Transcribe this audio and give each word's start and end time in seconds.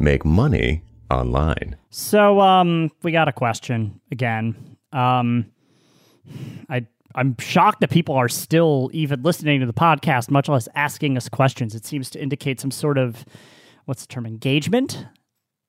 make 0.00 0.24
money 0.24 0.82
online. 1.10 1.76
So, 1.90 2.40
um, 2.40 2.90
we 3.02 3.12
got 3.12 3.28
a 3.28 3.32
question 3.32 4.00
again. 4.10 4.76
Um, 4.92 5.46
I 6.68 6.86
I'm 7.14 7.36
shocked 7.38 7.80
that 7.80 7.90
people 7.90 8.14
are 8.14 8.28
still 8.28 8.90
even 8.92 9.22
listening 9.22 9.60
to 9.60 9.66
the 9.66 9.72
podcast, 9.72 10.30
much 10.30 10.48
less 10.48 10.68
asking 10.74 11.16
us 11.16 11.28
questions. 11.28 11.74
It 11.74 11.84
seems 11.84 12.10
to 12.10 12.22
indicate 12.22 12.60
some 12.60 12.70
sort 12.70 12.98
of 12.98 13.24
what's 13.86 14.02
the 14.02 14.08
term 14.08 14.26
engagement. 14.26 15.06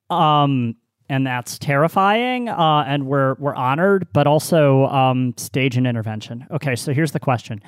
Um, 0.09 0.75
and 1.07 1.25
that's 1.25 1.57
terrifying. 1.57 2.49
Uh, 2.49 2.83
and 2.85 3.07
we're 3.07 3.35
we're 3.39 3.55
honored, 3.55 4.07
but 4.13 4.27
also 4.27 4.85
um, 4.87 5.33
stage 5.37 5.75
an 5.75 5.85
intervention. 5.85 6.45
Okay, 6.51 6.75
so 6.75 6.93
here's 6.93 7.13
the 7.13 7.19
question: 7.19 7.61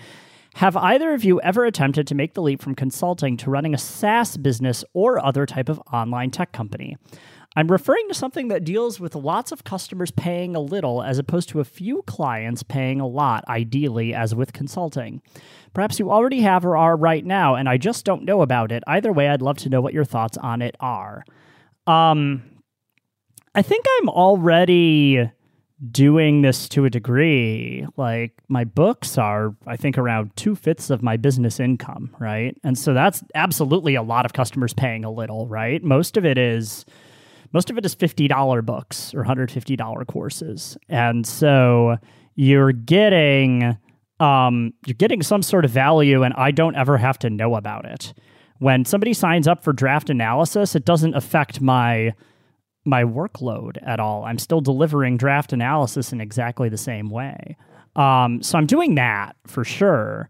Have 0.55 0.75
either 0.75 1.13
of 1.13 1.23
you 1.23 1.41
ever 1.41 1.65
attempted 1.65 2.07
to 2.07 2.15
make 2.15 2.33
the 2.33 2.41
leap 2.41 2.61
from 2.61 2.75
consulting 2.75 3.37
to 3.37 3.49
running 3.49 3.73
a 3.73 3.77
SaaS 3.77 4.37
business 4.37 4.83
or 4.93 5.23
other 5.23 5.45
type 5.45 5.69
of 5.69 5.79
online 5.91 6.29
tech 6.29 6.51
company? 6.51 6.97
I'm 7.55 7.69
referring 7.69 8.07
to 8.07 8.13
something 8.13 8.47
that 8.47 8.63
deals 8.63 8.99
with 8.99 9.13
lots 9.13 9.51
of 9.51 9.65
customers 9.65 10.11
paying 10.11 10.55
a 10.55 10.61
little 10.61 11.03
as 11.03 11.19
opposed 11.19 11.49
to 11.49 11.59
a 11.59 11.65
few 11.65 12.01
clients 12.03 12.63
paying 12.63 13.01
a 13.01 13.07
lot, 13.07 13.43
ideally, 13.49 14.13
as 14.13 14.33
with 14.33 14.53
consulting. 14.53 15.21
Perhaps 15.73 15.99
you 15.99 16.11
already 16.11 16.41
have 16.41 16.65
or 16.65 16.77
are 16.77 16.95
right 16.95 17.25
now, 17.25 17.55
and 17.55 17.67
I 17.67 17.77
just 17.77 18.05
don't 18.05 18.23
know 18.23 18.41
about 18.41 18.71
it. 18.71 18.83
Either 18.87 19.11
way, 19.11 19.27
I'd 19.27 19.41
love 19.41 19.57
to 19.59 19.69
know 19.69 19.81
what 19.81 19.93
your 19.93 20.05
thoughts 20.05 20.37
on 20.37 20.61
it 20.61 20.77
are. 20.79 21.25
Um, 21.87 22.43
I 23.53 23.61
think 23.61 23.85
I'm 23.99 24.07
already 24.07 25.29
doing 25.89 26.41
this 26.41 26.69
to 26.69 26.85
a 26.85 26.89
degree. 26.89 27.87
Like 27.97 28.33
my 28.47 28.63
books 28.63 29.17
are, 29.17 29.55
I 29.65 29.77
think, 29.77 29.97
around 29.97 30.35
two 30.35 30.55
fifths 30.55 30.89
of 30.89 31.01
my 31.01 31.17
business 31.17 31.59
income, 31.59 32.15
right? 32.19 32.55
And 32.63 32.77
so 32.77 32.93
that's 32.93 33.23
absolutely 33.33 33.95
a 33.95 34.03
lot 34.03 34.25
of 34.25 34.33
customers 34.33 34.73
paying 34.73 35.03
a 35.03 35.11
little, 35.11 35.47
right? 35.47 35.83
Most 35.83 36.17
of 36.17 36.25
it 36.25 36.37
is 36.37 36.85
most 37.53 37.69
of 37.69 37.77
it 37.77 37.85
is 37.85 37.95
$50 37.95 38.65
books 38.65 39.13
or 39.13 39.25
$150 39.25 40.07
courses. 40.07 40.77
And 40.87 41.27
so 41.27 41.97
you're 42.35 42.71
getting 42.71 43.77
um, 44.19 44.73
you're 44.85 44.93
getting 44.93 45.23
some 45.23 45.41
sort 45.41 45.65
of 45.65 45.71
value 45.71 46.21
and 46.21 46.33
I 46.35 46.51
don't 46.51 46.75
ever 46.75 46.97
have 46.97 47.17
to 47.19 47.29
know 47.29 47.55
about 47.55 47.85
it. 47.85 48.13
When 48.59 48.85
somebody 48.85 49.13
signs 49.13 49.47
up 49.47 49.63
for 49.63 49.73
draft 49.73 50.11
analysis, 50.11 50.75
it 50.75 50.85
doesn't 50.85 51.15
affect 51.15 51.59
my 51.59 52.13
my 52.85 53.03
workload 53.03 53.77
at 53.85 53.99
all. 53.99 54.23
I'm 54.23 54.39
still 54.39 54.61
delivering 54.61 55.17
draft 55.17 55.53
analysis 55.53 56.11
in 56.11 56.21
exactly 56.21 56.69
the 56.69 56.77
same 56.77 57.09
way. 57.09 57.57
Um, 57.95 58.41
so 58.41 58.57
I'm 58.57 58.65
doing 58.65 58.95
that 58.95 59.35
for 59.45 59.63
sure. 59.63 60.29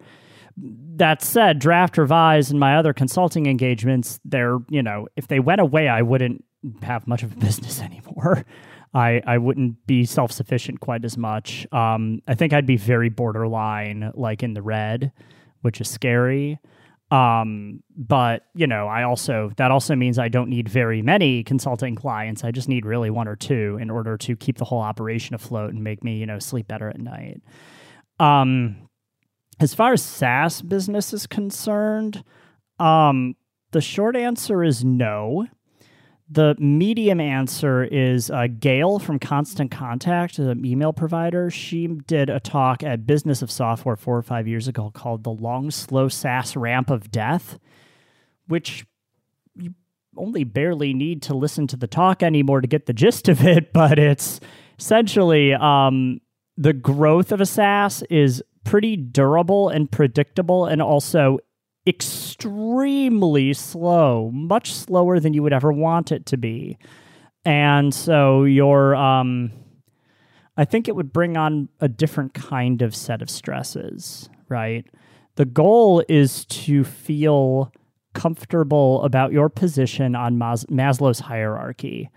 That 0.58 1.22
said, 1.22 1.60
draft 1.60 1.98
revise 1.98 2.52
and 2.52 2.60
my 2.60 2.76
other 2.76 2.94
consulting 2.94 3.46
engagements, 3.46 4.20
they're, 4.26 4.58
you 4.70 4.84
know, 4.84 5.08
if 5.16 5.28
they 5.28 5.40
went 5.40 5.62
away, 5.62 5.88
I 5.88 6.02
wouldn't 6.02 6.44
have 6.82 7.08
much 7.08 7.24
of 7.24 7.32
a 7.34 7.36
business 7.40 7.82
anymore. 7.82 8.46
I, 8.94 9.22
I 9.26 9.38
wouldn't 9.38 9.86
be 9.88 10.04
self 10.04 10.32
sufficient 10.34 10.82
quite 10.82 11.06
as 11.06 11.18
much. 11.18 11.66
Um, 11.72 12.22
I 12.28 12.36
think 12.36 12.52
I'd 12.52 12.66
be 12.66 12.76
very 12.76 13.08
borderline, 13.08 14.12
like 14.16 14.44
in 14.44 14.54
the 14.54 14.62
red, 14.62 15.14
which 15.62 15.80
is 15.80 15.90
scary. 15.90 16.60
Um, 17.12 17.84
but 17.96 18.46
you 18.56 18.66
know, 18.66 18.88
I 18.88 19.04
also 19.04 19.52
that 19.58 19.70
also 19.70 19.96
means 19.96 20.18
I 20.18 20.30
don't 20.30 20.50
need 20.50 20.70
very 20.70 21.02
many 21.02 21.44
consulting 21.44 21.94
clients. 21.94 22.44
I 22.44 22.52
just 22.52 22.70
need 22.70 22.86
really 22.86 23.10
one 23.10 23.28
or 23.28 23.36
two 23.36 23.78
in 23.82 23.90
order 23.90 24.18
to 24.18 24.36
keep 24.38 24.58
the 24.58 24.66
whole 24.66 24.80
operation 24.80 25.36
afloat 25.36 25.74
and 25.74 25.84
make 25.84 26.04
me, 26.04 26.18
you 26.18 26.26
know, 26.26 26.40
sleep 26.40 26.68
better 26.68 26.88
at 26.90 27.00
night. 27.00 27.42
Um, 28.20 28.88
as 29.60 29.74
far 29.74 29.94
as 29.94 30.02
SaaS 30.02 30.62
business 30.62 31.14
is 31.14 31.28
concerned, 31.28 32.24
um, 32.80 33.36
the 33.72 33.82
short 33.82 34.16
answer 34.16 34.64
is 34.64 34.84
no. 34.84 35.48
The 36.34 36.56
medium 36.60 37.20
answer 37.20 37.84
is 37.84 38.32
uh, 38.32 38.48
Gail 38.48 39.00
from 39.00 39.20
Constant 39.20 39.70
Contact, 39.70 40.38
the 40.38 40.56
email 40.64 40.94
provider. 40.94 41.50
She 41.50 41.88
did 41.88 42.30
a 42.30 42.40
talk 42.40 42.84
at 42.84 43.06
Business 43.06 43.42
of 43.42 43.52
Software 43.52 43.98
four 43.98 44.16
or 44.16 44.22
five 44.22 44.48
years 44.48 44.70
ago 44.70 44.92
called 44.94 45.26
The 45.26 45.32
Long, 45.32 45.72
Slow 45.72 46.08
SaaS 46.08 46.56
Ramp 46.56 46.90
of 46.90 47.12
Death, 47.12 47.60
which 48.48 48.86
you 49.58 49.74
only 50.16 50.46
barely 50.46 50.94
need 50.94 51.22
to 51.24 51.34
listen 51.34 51.68
to 51.68 51.76
the 51.76 51.88
talk 51.88 52.24
anymore 52.24 52.62
to 52.62 52.68
get 52.68 52.86
the 52.86 52.94
gist 52.94 53.28
of 53.28 53.46
it, 53.46 53.74
but 53.74 54.00
it's 54.00 54.40
essentially 54.80 55.54
um, 55.54 56.22
the 56.56 56.72
growth 56.72 57.34
of 57.34 57.42
a 57.42 57.46
SaaS 57.46 58.04
is 58.04 58.42
pretty 58.64 58.96
durable 58.96 59.68
and 59.68 59.92
predictable 59.92 60.66
and 60.66 60.82
also 60.82 61.40
extremely 61.88 63.54
slow, 63.54 64.30
much 64.34 64.74
slower 64.74 65.20
than 65.20 65.34
you 65.34 65.42
would 65.44 65.54
ever 65.54 65.72
want 65.72 66.12
it 66.12 66.26
to 66.28 66.38
be. 66.38 66.78
And 67.44 67.94
so 67.94 68.44
your 68.44 68.96
um 68.96 69.52
I 70.58 70.66
think 70.66 70.88
it 70.88 70.96
would 70.96 71.14
bring 71.14 71.38
on 71.38 71.70
a 71.80 71.88
different 71.88 72.34
kind 72.34 72.82
of 72.82 72.96
set 72.96 73.22
of 73.22 73.30
stresses, 73.30 74.30
right? 74.50 74.86
The 75.36 75.46
goal 75.46 76.04
is 76.10 76.46
to 76.46 76.84
feel 76.84 77.72
comfortable 78.14 79.02
about 79.04 79.32
your 79.32 79.50
position 79.50 80.16
on 80.16 80.38
Mas- 80.38 80.66
Maslow's 80.66 81.22
hierarchy. 81.22 82.10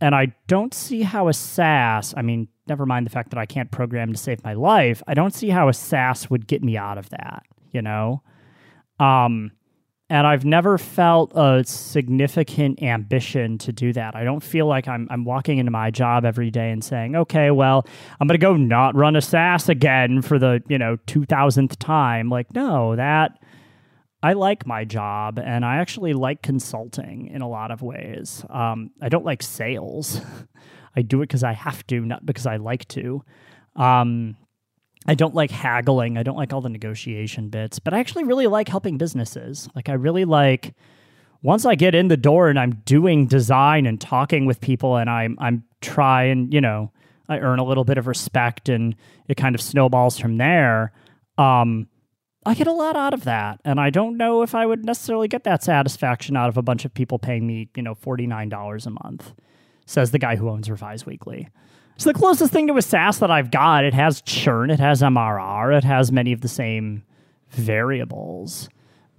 And 0.00 0.14
I 0.14 0.34
don't 0.46 0.74
see 0.74 1.02
how 1.02 1.28
a 1.28 1.32
SaaS, 1.32 2.14
I 2.16 2.22
mean, 2.22 2.48
never 2.68 2.86
mind 2.86 3.06
the 3.06 3.10
fact 3.10 3.30
that 3.30 3.38
I 3.38 3.46
can't 3.46 3.70
program 3.70 4.12
to 4.12 4.18
save 4.18 4.44
my 4.44 4.52
life, 4.52 5.02
I 5.06 5.14
don't 5.14 5.34
see 5.34 5.48
how 5.48 5.68
a 5.68 5.74
SaaS 5.74 6.28
would 6.30 6.46
get 6.46 6.62
me 6.62 6.76
out 6.76 6.98
of 6.98 7.08
that, 7.10 7.42
you 7.72 7.82
know? 7.82 8.22
Um, 9.00 9.52
and 10.08 10.26
I've 10.26 10.44
never 10.44 10.76
felt 10.76 11.32
a 11.36 11.62
significant 11.64 12.82
ambition 12.82 13.58
to 13.58 13.72
do 13.72 13.92
that. 13.92 14.16
I 14.16 14.24
don't 14.24 14.42
feel 14.42 14.66
like 14.66 14.88
I'm 14.88 15.06
I'm 15.08 15.24
walking 15.24 15.58
into 15.58 15.70
my 15.70 15.92
job 15.92 16.24
every 16.24 16.50
day 16.50 16.72
and 16.72 16.82
saying, 16.82 17.14
"Okay, 17.14 17.52
well, 17.52 17.86
I'm 18.18 18.26
going 18.26 18.38
to 18.38 18.44
go 18.44 18.56
not 18.56 18.96
run 18.96 19.14
a 19.14 19.22
SaaS 19.22 19.68
again 19.68 20.20
for 20.20 20.38
the, 20.38 20.62
you 20.68 20.78
know, 20.78 20.96
2000th 21.06 21.76
time." 21.78 22.28
Like, 22.28 22.52
no, 22.52 22.96
that 22.96 23.38
I 24.22 24.34
like 24.34 24.66
my 24.66 24.84
job 24.84 25.38
and 25.38 25.64
I 25.64 25.76
actually 25.76 26.12
like 26.12 26.42
consulting 26.42 27.28
in 27.28 27.40
a 27.40 27.48
lot 27.48 27.70
of 27.70 27.80
ways. 27.80 28.44
Um, 28.50 28.90
I 29.00 29.08
don't 29.08 29.24
like 29.24 29.42
sales. 29.42 30.20
I 30.96 31.02
do 31.02 31.22
it 31.22 31.28
because 31.28 31.44
I 31.44 31.52
have 31.52 31.86
to, 31.86 32.00
not 32.00 32.26
because 32.26 32.46
I 32.46 32.56
like 32.56 32.86
to. 32.88 33.22
Um, 33.76 34.36
I 35.06 35.14
don't 35.14 35.34
like 35.34 35.50
haggling. 35.50 36.18
I 36.18 36.22
don't 36.22 36.36
like 36.36 36.52
all 36.52 36.60
the 36.60 36.68
negotiation 36.68 37.48
bits, 37.48 37.78
but 37.78 37.94
I 37.94 38.00
actually 38.00 38.24
really 38.24 38.46
like 38.46 38.68
helping 38.68 38.98
businesses. 38.98 39.68
Like, 39.74 39.88
I 39.88 39.94
really 39.94 40.24
like 40.24 40.74
once 41.42 41.64
I 41.64 41.74
get 41.74 41.94
in 41.94 42.08
the 42.08 42.16
door 42.16 42.48
and 42.48 42.58
I'm 42.58 42.82
doing 42.84 43.26
design 43.26 43.86
and 43.86 44.00
talking 44.00 44.44
with 44.44 44.60
people 44.60 44.96
and 44.96 45.08
I'm, 45.08 45.38
I'm 45.40 45.64
trying, 45.80 46.52
you 46.52 46.60
know, 46.60 46.92
I 47.28 47.38
earn 47.38 47.58
a 47.58 47.64
little 47.64 47.84
bit 47.84 47.96
of 47.96 48.06
respect 48.06 48.68
and 48.68 48.94
it 49.28 49.36
kind 49.36 49.54
of 49.54 49.62
snowballs 49.62 50.18
from 50.18 50.36
there. 50.36 50.92
Um, 51.38 51.86
I 52.44 52.54
get 52.54 52.66
a 52.66 52.72
lot 52.72 52.96
out 52.96 53.14
of 53.14 53.24
that. 53.24 53.60
And 53.64 53.80
I 53.80 53.90
don't 53.90 54.16
know 54.16 54.42
if 54.42 54.54
I 54.54 54.66
would 54.66 54.84
necessarily 54.84 55.28
get 55.28 55.44
that 55.44 55.62
satisfaction 55.62 56.36
out 56.36 56.48
of 56.48 56.56
a 56.56 56.62
bunch 56.62 56.84
of 56.84 56.92
people 56.92 57.18
paying 57.18 57.46
me, 57.46 57.70
you 57.76 57.82
know, 57.82 57.94
$49 57.94 58.86
a 58.86 58.90
month, 58.90 59.32
says 59.86 60.10
the 60.10 60.18
guy 60.18 60.36
who 60.36 60.48
owns 60.48 60.68
Revise 60.70 61.06
Weekly. 61.06 61.48
So 62.00 62.10
the 62.10 62.18
closest 62.18 62.50
thing 62.50 62.66
to 62.68 62.78
a 62.78 62.80
SaaS 62.80 63.18
that 63.18 63.30
I've 63.30 63.50
got, 63.50 63.84
it 63.84 63.92
has 63.92 64.22
churn, 64.22 64.70
it 64.70 64.80
has 64.80 65.02
MRR, 65.02 65.76
it 65.76 65.84
has 65.84 66.10
many 66.10 66.32
of 66.32 66.40
the 66.40 66.48
same 66.48 67.02
variables, 67.50 68.70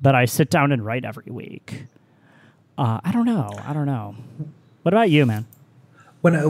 but 0.01 0.15
I 0.15 0.25
sit 0.25 0.49
down 0.49 0.71
and 0.71 0.83
write 0.83 1.05
every 1.05 1.31
week. 1.31 1.85
Uh, 2.79 2.99
I 3.03 3.11
don't 3.11 3.27
know. 3.27 3.51
I 3.63 3.73
don't 3.73 3.85
know. 3.85 4.15
What 4.81 4.95
about 4.95 5.11
you, 5.11 5.27
man? 5.27 5.45
When 6.21 6.35
I 6.35 6.45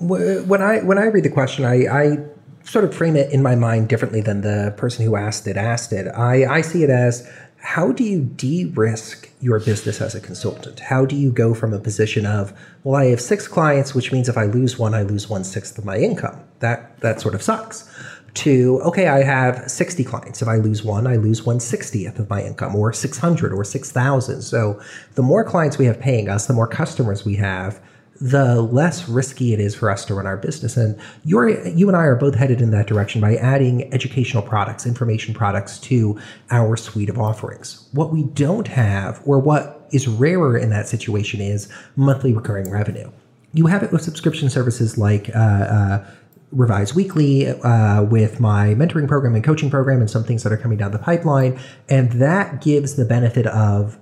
when 0.00 0.60
I 0.60 0.80
when 0.80 0.98
I 0.98 1.04
read 1.04 1.22
the 1.22 1.30
question, 1.30 1.64
I, 1.64 1.86
I 1.86 2.18
sort 2.64 2.84
of 2.84 2.92
frame 2.92 3.14
it 3.14 3.30
in 3.30 3.40
my 3.40 3.54
mind 3.54 3.88
differently 3.88 4.22
than 4.22 4.40
the 4.40 4.74
person 4.76 5.04
who 5.04 5.14
asked 5.14 5.46
it 5.46 5.56
asked 5.56 5.92
it. 5.92 6.08
I, 6.08 6.46
I 6.46 6.60
see 6.62 6.82
it 6.82 6.90
as 6.90 7.30
how 7.62 7.92
do 7.92 8.02
you 8.02 8.22
de-risk 8.22 9.30
your 9.40 9.60
business 9.60 10.00
as 10.00 10.14
a 10.14 10.20
consultant? 10.20 10.80
How 10.80 11.04
do 11.04 11.14
you 11.14 11.30
go 11.30 11.54
from 11.54 11.74
a 11.74 11.78
position 11.78 12.24
of, 12.24 12.52
well, 12.84 12.96
I 12.96 13.06
have 13.06 13.20
six 13.20 13.46
clients, 13.46 13.94
which 13.94 14.12
means 14.12 14.28
if 14.28 14.38
I 14.38 14.44
lose 14.44 14.78
one, 14.78 14.94
I 14.94 15.02
lose 15.02 15.28
one 15.28 15.44
sixth 15.44 15.76
of 15.76 15.84
my 15.84 15.98
income. 15.98 16.40
That 16.60 16.98
that 17.00 17.20
sort 17.20 17.34
of 17.34 17.42
sucks. 17.42 17.88
To 18.34 18.80
okay, 18.84 19.08
I 19.08 19.24
have 19.24 19.68
60 19.68 20.04
clients. 20.04 20.40
If 20.40 20.46
I 20.46 20.56
lose 20.56 20.84
one, 20.84 21.06
I 21.06 21.16
lose 21.16 21.44
one 21.44 21.58
sixtieth 21.58 22.18
of 22.18 22.30
my 22.30 22.42
income, 22.42 22.76
or 22.76 22.92
600 22.92 23.52
or 23.52 23.64
6,000. 23.64 24.42
So 24.42 24.80
the 25.16 25.22
more 25.22 25.42
clients 25.44 25.78
we 25.78 25.86
have 25.86 25.98
paying 25.98 26.28
us, 26.28 26.46
the 26.46 26.52
more 26.54 26.68
customers 26.68 27.24
we 27.24 27.36
have, 27.36 27.80
the 28.20 28.60
less 28.60 29.08
risky 29.08 29.54
it 29.54 29.60
is 29.60 29.74
for 29.74 29.90
us 29.90 30.04
to 30.04 30.14
run 30.14 30.26
our 30.26 30.36
business. 30.36 30.76
And 30.76 30.98
you're, 31.24 31.66
you 31.66 31.88
and 31.88 31.96
I 31.96 32.02
are 32.02 32.16
both 32.16 32.34
headed 32.34 32.60
in 32.60 32.70
that 32.70 32.86
direction 32.86 33.20
by 33.20 33.36
adding 33.36 33.92
educational 33.94 34.42
products, 34.42 34.84
information 34.84 35.32
products 35.32 35.78
to 35.80 36.20
our 36.50 36.76
suite 36.76 37.08
of 37.08 37.18
offerings. 37.18 37.88
What 37.92 38.12
we 38.12 38.24
don't 38.24 38.68
have, 38.68 39.22
or 39.24 39.38
what 39.38 39.88
is 39.90 40.06
rarer 40.06 40.56
in 40.58 40.68
that 40.70 40.86
situation, 40.86 41.40
is 41.40 41.68
monthly 41.96 42.34
recurring 42.34 42.70
revenue. 42.70 43.10
You 43.54 43.66
have 43.66 43.82
it 43.82 43.90
with 43.90 44.02
subscription 44.02 44.50
services 44.50 44.98
like 44.98 45.34
uh, 45.34 45.38
uh, 45.38 46.06
Revise 46.52 46.94
Weekly, 46.94 47.48
uh, 47.48 48.02
with 48.02 48.38
my 48.38 48.74
mentoring 48.74 49.08
program 49.08 49.34
and 49.34 49.42
coaching 49.42 49.70
program, 49.70 50.00
and 50.00 50.10
some 50.10 50.24
things 50.24 50.42
that 50.42 50.52
are 50.52 50.58
coming 50.58 50.76
down 50.76 50.92
the 50.92 50.98
pipeline. 50.98 51.58
And 51.88 52.12
that 52.12 52.60
gives 52.60 52.96
the 52.96 53.04
benefit 53.04 53.46
of 53.46 53.98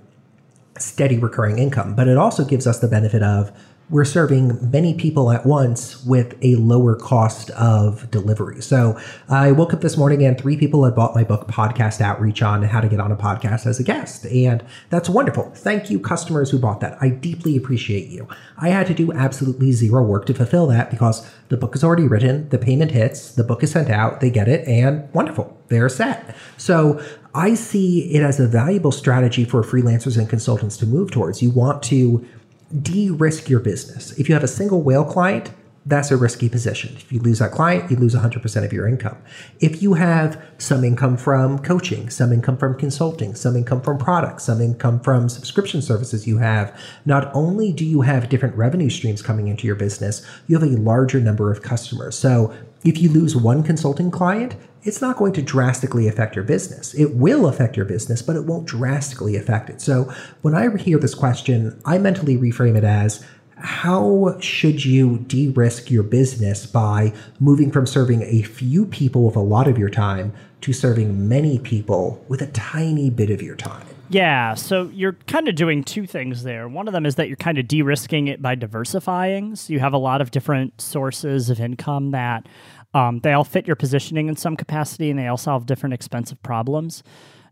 steady 0.77 1.17
recurring 1.17 1.57
income, 1.57 1.95
but 1.95 2.07
it 2.07 2.17
also 2.17 2.43
gives 2.43 2.67
us 2.67 2.79
the 2.79 2.87
benefit 2.87 3.23
of 3.23 3.51
we're 3.89 4.05
serving 4.05 4.69
many 4.69 4.93
people 4.93 5.31
at 5.31 5.45
once 5.45 6.03
with 6.05 6.37
a 6.43 6.55
lower 6.57 6.95
cost 6.95 7.49
of 7.51 8.09
delivery. 8.11 8.61
So 8.61 8.99
I 9.27 9.51
woke 9.51 9.73
up 9.73 9.81
this 9.81 9.97
morning 9.97 10.23
and 10.23 10.39
three 10.39 10.57
people 10.57 10.85
had 10.85 10.93
bought 10.95 11.15
my 11.15 11.23
book, 11.23 11.47
Podcast 11.47 11.99
Outreach, 11.99 12.43
on 12.43 12.61
how 12.63 12.81
to 12.81 12.87
get 12.87 12.99
on 12.99 13.11
a 13.11 13.15
podcast 13.15 13.65
as 13.65 13.79
a 13.79 13.83
guest. 13.83 14.25
And 14.27 14.63
that's 14.89 15.09
wonderful. 15.09 15.51
Thank 15.55 15.89
you, 15.89 15.99
customers 15.99 16.51
who 16.51 16.59
bought 16.59 16.81
that. 16.81 16.97
I 17.01 17.09
deeply 17.09 17.57
appreciate 17.57 18.09
you. 18.09 18.27
I 18.59 18.69
had 18.69 18.85
to 18.87 18.93
do 18.93 19.11
absolutely 19.11 19.71
zero 19.71 20.03
work 20.03 20.27
to 20.27 20.35
fulfill 20.35 20.67
that 20.67 20.91
because 20.91 21.27
the 21.49 21.57
book 21.57 21.75
is 21.75 21.83
already 21.83 22.07
written, 22.07 22.47
the 22.49 22.59
payment 22.59 22.91
hits, 22.91 23.33
the 23.33 23.43
book 23.43 23.63
is 23.63 23.71
sent 23.71 23.89
out, 23.89 24.21
they 24.21 24.29
get 24.29 24.47
it, 24.47 24.67
and 24.67 25.11
wonderful. 25.13 25.57
They're 25.69 25.89
set. 25.89 26.35
So 26.57 27.03
I 27.33 27.55
see 27.55 28.11
it 28.13 28.21
as 28.21 28.39
a 28.39 28.47
valuable 28.47 28.91
strategy 28.91 29.45
for 29.45 29.63
freelancers 29.63 30.17
and 30.17 30.29
consultants 30.29 30.77
to 30.77 30.85
move 30.85 31.11
towards. 31.11 31.41
You 31.41 31.49
want 31.49 31.81
to 31.83 32.27
de 32.81 33.09
risk 33.09 33.49
your 33.49 33.59
business. 33.59 34.17
If 34.19 34.29
you 34.29 34.35
have 34.35 34.43
a 34.43 34.47
single 34.47 34.81
whale 34.81 35.05
client, 35.05 35.51
that's 35.85 36.11
a 36.11 36.17
risky 36.17 36.49
position. 36.49 36.93
If 36.95 37.11
you 37.11 37.19
lose 37.19 37.39
that 37.39 37.51
client, 37.51 37.89
you 37.89 37.97
lose 37.97 38.13
100% 38.13 38.65
of 38.65 38.71
your 38.71 38.87
income. 38.87 39.17
If 39.59 39.81
you 39.81 39.95
have 39.95 40.39
some 40.57 40.83
income 40.83 41.17
from 41.17 41.59
coaching, 41.59 42.09
some 42.09 42.31
income 42.31 42.57
from 42.57 42.77
consulting, 42.77 43.33
some 43.33 43.55
income 43.55 43.81
from 43.81 43.97
products, 43.97 44.43
some 44.43 44.61
income 44.61 44.99
from 44.99 45.29
subscription 45.29 45.81
services 45.81 46.27
you 46.27 46.37
have, 46.37 46.77
not 47.05 47.31
only 47.33 47.71
do 47.71 47.85
you 47.85 48.01
have 48.01 48.29
different 48.29 48.55
revenue 48.55 48.89
streams 48.89 49.21
coming 49.21 49.47
into 49.47 49.65
your 49.65 49.75
business, 49.75 50.23
you 50.47 50.59
have 50.59 50.69
a 50.69 50.77
larger 50.77 51.19
number 51.19 51.51
of 51.51 51.63
customers. 51.63 52.15
So 52.17 52.53
if 52.83 52.99
you 52.99 53.09
lose 53.09 53.35
one 53.35 53.63
consulting 53.63 54.11
client, 54.11 54.55
it's 54.83 55.01
not 55.01 55.17
going 55.17 55.33
to 55.33 55.41
drastically 55.41 56.07
affect 56.07 56.35
your 56.35 56.45
business. 56.45 56.93
It 56.93 57.15
will 57.15 57.47
affect 57.47 57.75
your 57.75 57.85
business, 57.85 58.21
but 58.21 58.35
it 58.35 58.45
won't 58.45 58.65
drastically 58.65 59.35
affect 59.35 59.69
it. 59.69 59.81
So 59.81 60.13
when 60.41 60.55
I 60.55 60.75
hear 60.77 60.97
this 60.97 61.15
question, 61.15 61.79
I 61.85 61.97
mentally 61.97 62.37
reframe 62.37 62.77
it 62.77 62.85
as 62.85 63.25
how 63.57 64.37
should 64.39 64.85
you 64.85 65.19
de 65.27 65.49
risk 65.49 65.91
your 65.91 66.03
business 66.03 66.65
by 66.65 67.13
moving 67.41 67.71
from 67.71 67.85
serving 67.85 68.21
a 68.21 68.41
few 68.43 68.85
people 68.85 69.25
with 69.25 69.35
a 69.35 69.41
lot 69.41 69.67
of 69.67 69.77
your 69.77 69.89
time 69.89 70.31
to 70.61 70.71
serving 70.71 71.27
many 71.27 71.59
people 71.59 72.23
with 72.29 72.41
a 72.41 72.47
tiny 72.47 73.09
bit 73.09 73.29
of 73.29 73.41
your 73.41 73.57
time? 73.57 73.88
Yeah, 74.11 74.55
so 74.55 74.89
you're 74.91 75.13
kind 75.27 75.47
of 75.47 75.53
doing 75.53 75.83
two 75.83 76.07
things 76.07 76.41
there. 76.41 76.67
One 76.67 76.87
of 76.87 76.93
them 76.93 77.05
is 77.05 77.15
that 77.15 77.27
you're 77.27 77.37
kind 77.37 77.59
of 77.59 77.67
de 77.67 77.83
risking 77.83 78.27
it 78.27 78.41
by 78.41 78.55
diversifying. 78.55 79.55
So 79.55 79.71
you 79.71 79.79
have 79.79 79.93
a 79.93 79.99
lot 79.99 80.19
of 80.19 80.31
different 80.31 80.81
sources 80.81 81.51
of 81.51 81.59
income 81.59 82.09
that 82.11 82.47
um, 82.95 83.19
they 83.19 83.33
all 83.33 83.43
fit 83.43 83.67
your 83.67 83.75
positioning 83.75 84.27
in 84.27 84.35
some 84.35 84.57
capacity 84.57 85.11
and 85.11 85.19
they 85.19 85.27
all 85.27 85.37
solve 85.37 85.67
different 85.67 85.93
expensive 85.93 86.41
problems. 86.41 87.03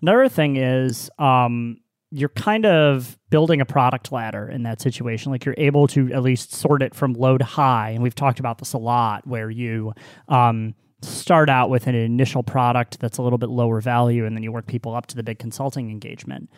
Another 0.02 0.28
thing 0.30 0.58
is 0.58 1.12
um, 1.20 1.78
you're 2.10 2.30
kind 2.30 2.66
of 2.66 3.20
building 3.30 3.62
a 3.62 3.66
product 3.66 4.12
ladder 4.12 4.50
in 4.50 4.64
that 4.64 4.82
situation. 4.82 5.32
Like 5.32 5.46
you're 5.46 5.56
able 5.60 5.86
to 5.90 6.12
at 6.12 6.24
least 6.24 6.54
sort 6.54 6.82
it 6.82 6.96
from 6.96 7.14
low 7.14 7.38
to 7.38 7.46
high. 7.46 7.92
And 7.92 8.02
we've 8.02 8.16
talked 8.16 8.40
about 8.40 8.58
this 8.58 8.74
a 8.74 8.80
lot 8.80 9.28
where 9.28 9.52
you 9.52 9.94
um, 10.28 10.74
start 11.02 11.50
out 11.50 11.70
with 11.70 11.88
an 11.88 11.96
initial 11.96 12.44
product 12.44 13.00
that's 13.00 13.18
a 13.18 13.22
little 13.22 13.38
bit 13.38 13.50
lower 13.50 13.82
value 13.82 14.26
and 14.26 14.36
then 14.36 14.44
you 14.44 14.52
work 14.52 14.68
people 14.68 14.96
up 14.96 15.06
to 15.08 15.16
the 15.16 15.24
big 15.24 15.40
consulting 15.40 15.92
engagement. 15.92 16.50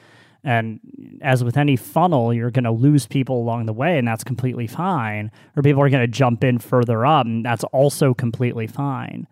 And 0.43 0.79
as 1.21 1.43
with 1.43 1.57
any 1.57 1.75
funnel, 1.75 2.33
you're 2.33 2.51
going 2.51 2.63
to 2.63 2.71
lose 2.71 3.05
people 3.05 3.41
along 3.41 3.65
the 3.65 3.73
way, 3.73 3.97
and 3.97 4.07
that's 4.07 4.23
completely 4.23 4.67
fine. 4.67 5.31
Or 5.55 5.63
people 5.63 5.81
are 5.81 5.89
going 5.89 6.01
to 6.01 6.07
jump 6.07 6.43
in 6.43 6.59
further 6.59 7.05
up, 7.05 7.25
and 7.25 7.43
that's 7.43 7.65
also 7.65 8.13
completely 8.13 8.65
fine. 8.65 9.27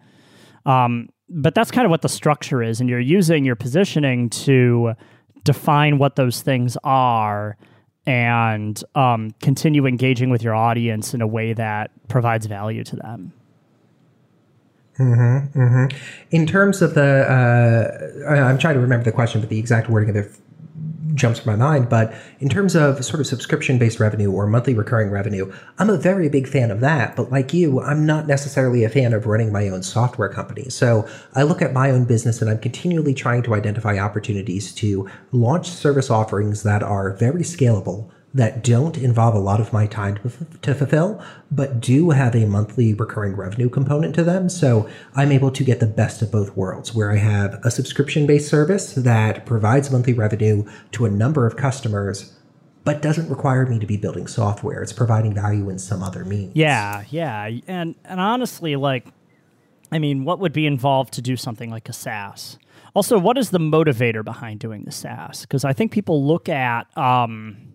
Um, 0.66 1.08
but 1.30 1.56
that's 1.56 1.72
kind 1.72 1.86
of 1.86 1.92
what 1.92 2.02
the 2.02 2.10
structure 2.10 2.62
is, 2.62 2.82
and 2.82 2.90
you're 2.90 3.00
using 3.00 3.46
your 3.46 3.56
positioning 3.56 4.30
to 4.32 4.94
define 5.44 5.98
what 5.98 6.18
those 6.18 6.42
things 6.42 6.76
are 6.84 7.56
and 8.06 8.84
um, 8.96 9.32
continue 9.42 9.86
engaging 9.86 10.30
with 10.30 10.44
your 10.44 10.56
audience 10.56 11.14
in 11.14 11.22
a 11.22 11.28
way 11.28 11.54
that 11.54 11.92
provides 12.08 12.46
value 12.46 12.84
to 12.84 12.96
them. 12.98 13.34
Mm-hmm, 15.00 15.60
mm-hmm. 15.60 15.98
In 16.32 16.48
terms 16.48 16.82
of 16.82 16.96
the, 16.96 17.04
uh, 17.04 18.32
I'm 18.32 18.58
trying 18.58 18.76
to 18.76 18.80
remember 18.80 19.04
the 19.04 19.12
question, 19.12 19.42
but 19.42 19.50
the 19.50 19.60
exact 19.60 19.90
wording 19.90 20.10
of 20.10 20.16
it 20.16 20.32
jumps 21.14 21.40
to 21.40 21.48
my 21.48 21.56
mind. 21.56 21.90
But 21.90 22.14
in 22.40 22.48
terms 22.48 22.76
of 22.76 23.04
sort 23.04 23.20
of 23.20 23.28
subscription 23.28 23.78
based 23.78 24.00
revenue 24.00 24.32
or 24.32 24.48
monthly 24.48 24.74
recurring 24.74 25.10
revenue, 25.10 25.52
I'm 25.78 25.90
a 25.90 25.98
very 25.98 26.30
big 26.30 26.48
fan 26.48 26.72
of 26.72 26.80
that. 26.80 27.16
But 27.16 27.32
like 27.32 27.54
you, 27.54 27.82
I'm 27.82 28.06
not 28.06 28.28
necessarily 28.28 28.84
a 28.84 28.90
fan 28.90 29.14
of 29.14 29.26
running 29.26 29.52
my 29.52 29.68
own 29.68 29.84
software 29.84 30.30
company. 30.30 30.70
So 30.70 31.08
I 31.34 31.44
look 31.44 31.62
at 31.62 31.74
my 31.74 31.92
own 31.92 32.06
business 32.06 32.42
and 32.42 32.50
I'm 32.50 32.60
continually 32.60 33.14
trying 33.14 33.44
to 33.44 33.56
identify 33.56 33.98
opportunities 33.98 34.74
to 34.76 35.10
launch 35.32 35.70
service 35.70 36.10
offerings 36.10 36.64
that 36.64 36.84
are 36.84 37.14
very 37.14 37.42
scalable 37.42 38.10
that 38.38 38.64
don't 38.64 38.98
involve 38.98 39.34
a 39.34 39.40
lot 39.40 39.60
of 39.60 39.74
my 39.74 39.88
time 39.88 40.16
to, 40.18 40.32
to 40.62 40.76
fulfill, 40.76 41.24
but 41.50 41.80
do 41.80 42.12
have 42.12 42.36
a 42.36 42.46
monthly 42.46 42.94
recurring 42.94 43.36
revenue 43.36 43.68
component 43.68 44.14
to 44.14 44.24
them. 44.24 44.48
So 44.48 44.88
I'm 45.16 45.32
able 45.32 45.50
to 45.50 45.64
get 45.64 45.80
the 45.80 45.88
best 45.88 46.22
of 46.22 46.32
both 46.32 46.56
worlds, 46.56 46.94
where 46.94 47.12
I 47.12 47.18
have 47.18 47.60
a 47.66 47.72
subscription 47.72 48.28
based 48.28 48.48
service 48.48 48.94
that 48.94 49.48
provides 49.48 49.90
monthly 49.92 50.14
revenue 50.14 50.66
to 50.92 51.06
a 51.06 51.10
number 51.10 51.48
of 51.48 51.58
customers, 51.58 52.38
but 52.84 53.02
doesn't 53.02 53.28
require 53.28 53.66
me 53.66 53.80
to 53.80 53.88
be 53.88 53.98
building 53.98 54.28
software. 54.28 54.84
It's 54.84 54.94
providing 54.94 55.34
value 55.34 55.68
in 55.70 55.80
some 55.80 56.04
other 56.04 56.24
means. 56.24 56.56
Yeah, 56.56 57.06
yeah. 57.10 57.50
And, 57.66 57.96
and 58.06 58.20
honestly, 58.20 58.76
like, 58.76 59.08
I 59.92 59.98
mean, 59.98 60.26
what 60.26 60.40
would 60.40 60.54
be 60.54 60.68
involved 60.68 61.14
to 61.16 61.24
do 61.24 61.36
something 61.38 61.72
like 61.72 61.90
a 61.90 61.94
SaaS? 61.94 62.60
Also, 62.94 63.18
what 63.18 63.38
is 63.38 63.50
the 63.50 63.60
motivator 63.60 64.24
behind 64.24 64.60
doing 64.60 64.84
the 64.84 64.92
SaaS? 64.92 65.42
Because 65.42 65.66
I 65.66 65.74
think 65.74 65.92
people 65.92 66.24
look 66.24 66.50
at, 66.50 66.96
um, 66.96 67.74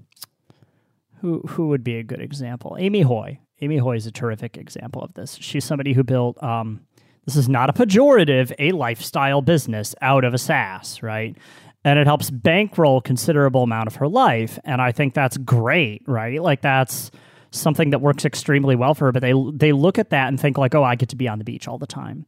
who 1.23 1.41
who 1.49 1.69
would 1.69 1.83
be 1.83 1.97
a 1.97 2.03
good 2.03 2.21
example? 2.21 2.77
Amy 2.79 3.01
Hoy. 3.01 3.39
Amy 3.61 3.79
Hoy 3.79 3.97
is 3.97 4.07
a 4.07 4.13
terrific 4.13 4.59
example 4.59 5.03
of 5.03 5.15
this. 5.15 5.37
She's 5.41 5.65
somebody 5.65 5.95
who 5.95 6.03
built. 6.03 6.43
Um, 6.43 6.81
this 7.25 7.37
is 7.37 7.49
not 7.49 7.71
a 7.71 7.73
pejorative, 7.73 8.53
a 8.59 8.73
lifestyle 8.73 9.41
business 9.41 9.95
out 10.03 10.25
of 10.25 10.35
a 10.35 10.39
SaaS, 10.39 11.01
right? 11.03 11.37
And 11.85 11.99
it 11.99 12.09
helps 12.09 12.31
bankroll 12.31 13.01
considerable 13.01 13.63
amount 13.63 13.87
of 13.87 13.97
her 13.97 14.09
life, 14.09 14.59
and 14.65 14.83
I 14.83 14.93
think 14.93 15.15
that's 15.15 15.37
great, 15.39 16.03
right? 16.07 16.43
Like 16.43 16.61
that's 16.61 17.13
something 17.53 17.91
that 17.91 18.01
works 18.01 18.25
extremely 18.25 18.75
well 18.75 18.95
for 18.95 19.07
her. 19.07 19.13
But 19.13 19.23
they 19.23 19.35
they 19.55 19.73
look 19.73 19.99
at 19.99 20.11
that 20.11 20.29
and 20.29 20.39
think 20.39 20.59
like, 20.59 20.75
oh, 20.75 20.83
I 20.83 20.97
get 20.97 21.09
to 21.11 21.17
be 21.17 21.29
on 21.29 21.39
the 21.39 21.45
beach 21.45 21.69
all 21.69 21.79
the 21.79 21.87
time. 21.87 22.27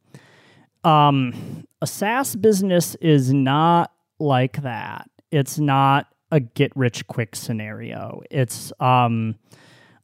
Um, 0.84 1.66
a 1.82 1.86
SaaS 1.86 2.36
business 2.36 2.94
is 2.96 3.32
not 3.32 3.90
like 4.20 4.62
that. 4.62 5.10
It's 5.32 5.58
not 5.58 6.06
a 6.34 6.40
get 6.40 6.72
rich 6.76 7.06
quick 7.06 7.36
scenario. 7.36 8.20
It's 8.30 8.72
um 8.80 9.36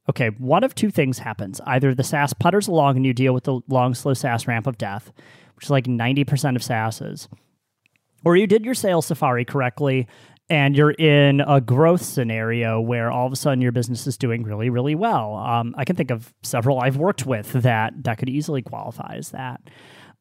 okay, 0.08 0.28
one 0.38 0.64
of 0.64 0.75
two 0.75 0.90
things 0.90 1.18
happens. 1.18 1.60
Either 1.66 1.94
the 1.94 2.04
SaaS 2.04 2.32
putters 2.32 2.68
along 2.68 2.96
and 2.96 3.04
you 3.04 3.12
deal 3.12 3.34
with 3.34 3.44
the 3.44 3.60
long, 3.68 3.94
slow 3.94 4.14
SaaS 4.14 4.46
ramp 4.46 4.66
of 4.66 4.78
death, 4.78 5.12
which 5.54 5.66
is 5.66 5.70
like 5.70 5.84
90% 5.84 6.56
of 6.56 6.62
SaaSes, 6.62 7.28
or 8.25 8.37
you 8.37 8.46
did 8.46 8.64
your 8.64 8.75
sales 8.75 9.06
safari 9.06 9.44
correctly 9.44 10.08
and 10.49 10.76
you're 10.76 10.90
in 10.90 11.40
a 11.42 11.60
growth 11.60 12.02
scenario 12.02 12.80
where 12.80 13.10
all 13.10 13.26
of 13.26 13.32
a 13.32 13.37
sudden 13.37 13.60
your 13.60 13.70
business 13.70 14.06
is 14.06 14.16
doing 14.16 14.42
really, 14.42 14.68
really 14.68 14.96
well. 14.96 15.37
Um, 15.37 15.75
I 15.78 15.84
can 15.84 15.94
think 15.94 16.10
of 16.10 16.34
several 16.42 16.80
I've 16.80 16.96
worked 16.96 17.25
with 17.25 17.52
that 17.52 17.92
that 18.02 18.18
could 18.18 18.28
easily 18.28 18.62
qualify 18.62 19.14
as 19.16 19.30
that. 19.30 19.60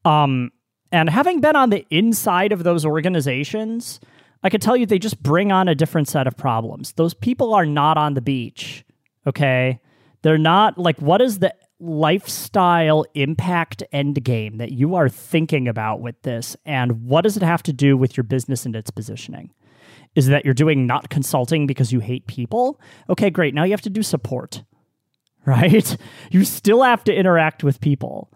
Um, 0.06 0.52
and 0.92 1.10
having 1.10 1.42
been 1.42 1.56
on 1.56 1.72
the 1.72 1.86
inside 1.90 2.52
of 2.52 2.64
those 2.64 2.86
organizations, 2.86 4.00
I 4.44 4.50
could 4.50 4.62
tell 4.62 4.78
you 4.78 4.86
they 4.86 5.00
just 5.00 5.22
bring 5.22 5.52
on 5.52 5.68
a 5.68 5.76
different 5.76 6.08
set 6.08 6.28
of 6.28 6.38
problems. 6.38 6.94
Those 6.94 7.14
people 7.14 7.54
are 7.54 7.66
not 7.66 7.98
on 7.98 8.14
the 8.14 8.22
beach. 8.22 8.86
Okay. 9.28 9.80
They're 10.22 10.38
not 10.38 10.78
like, 10.78 11.02
what 11.02 11.22
is 11.22 11.40
the 11.40 11.54
lifestyle 11.80 13.06
impact 13.14 13.84
end 13.92 14.22
game 14.24 14.58
that 14.58 14.72
you 14.72 14.96
are 14.96 15.10
thinking 15.10 15.68
about 15.68 16.02
with 16.02 16.22
this? 16.24 16.56
And 16.66 17.06
what 17.06 17.22
does 17.22 17.38
it 17.38 17.44
have 17.44 17.64
to 17.64 17.74
do 17.74 17.98
with 17.98 18.18
your 18.18 18.24
business 18.24 18.66
and 18.66 18.76
its 18.76 18.92
positioning? 18.92 19.52
Is 20.16 20.28
that 20.28 20.44
you're 20.44 20.54
doing 20.54 20.88
not 20.88 21.10
consulting 21.10 21.68
because 21.68 21.92
you 21.92 22.00
hate 22.00 22.28
people? 22.28 22.82
Okay, 23.10 23.30
great. 23.30 23.54
Now 23.54 23.64
you 23.64 23.72
have 23.72 23.82
to 23.82 23.90
do 23.90 24.04
support, 24.04 24.64
right? 25.46 25.98
You 26.32 26.46
still 26.46 26.84
have 26.84 27.04
to 27.06 27.16
interact 27.16 27.64
with 27.64 27.82
people. 27.82 28.32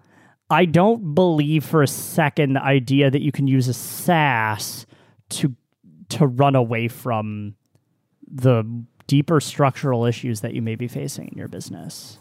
I 0.49 0.65
don't 0.65 1.15
believe 1.15 1.65
for 1.65 1.81
a 1.81 1.87
second 1.87 2.53
the 2.53 2.63
idea 2.63 3.09
that 3.09 3.21
you 3.21 3.31
can 3.31 3.47
use 3.47 3.67
a 3.67 3.73
SaaS 3.73 4.85
to 5.29 5.55
to 6.09 6.27
run 6.27 6.55
away 6.55 6.87
from 6.87 7.55
the 8.31 8.63
deeper 9.07 9.39
structural 9.39 10.05
issues 10.05 10.41
that 10.41 10.53
you 10.53 10.61
may 10.61 10.75
be 10.75 10.87
facing 10.87 11.27
in 11.29 11.37
your 11.37 11.47
business. 11.47 12.19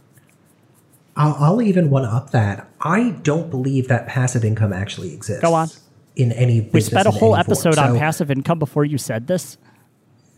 I'll, 1.17 1.35
I'll 1.39 1.63
even 1.63 1.91
one 1.91 2.05
up 2.05 2.31
that. 2.31 2.69
I 2.81 3.11
don't 3.23 3.51
believe 3.51 3.89
that 3.89 4.07
passive 4.07 4.45
income 4.45 4.73
actually 4.73 5.13
exists. 5.13 5.43
Go 5.43 5.55
on. 5.55 5.69
In 6.15 6.33
any 6.33 6.61
we 6.61 6.83
spent 6.83 7.07
a 7.07 7.11
whole 7.11 7.35
episode 7.35 7.79
on 7.79 7.95
so, 7.95 7.99
passive 7.99 8.31
income 8.31 8.59
before 8.59 8.85
you 8.85 8.99
said 8.99 9.29
this. 9.29 9.57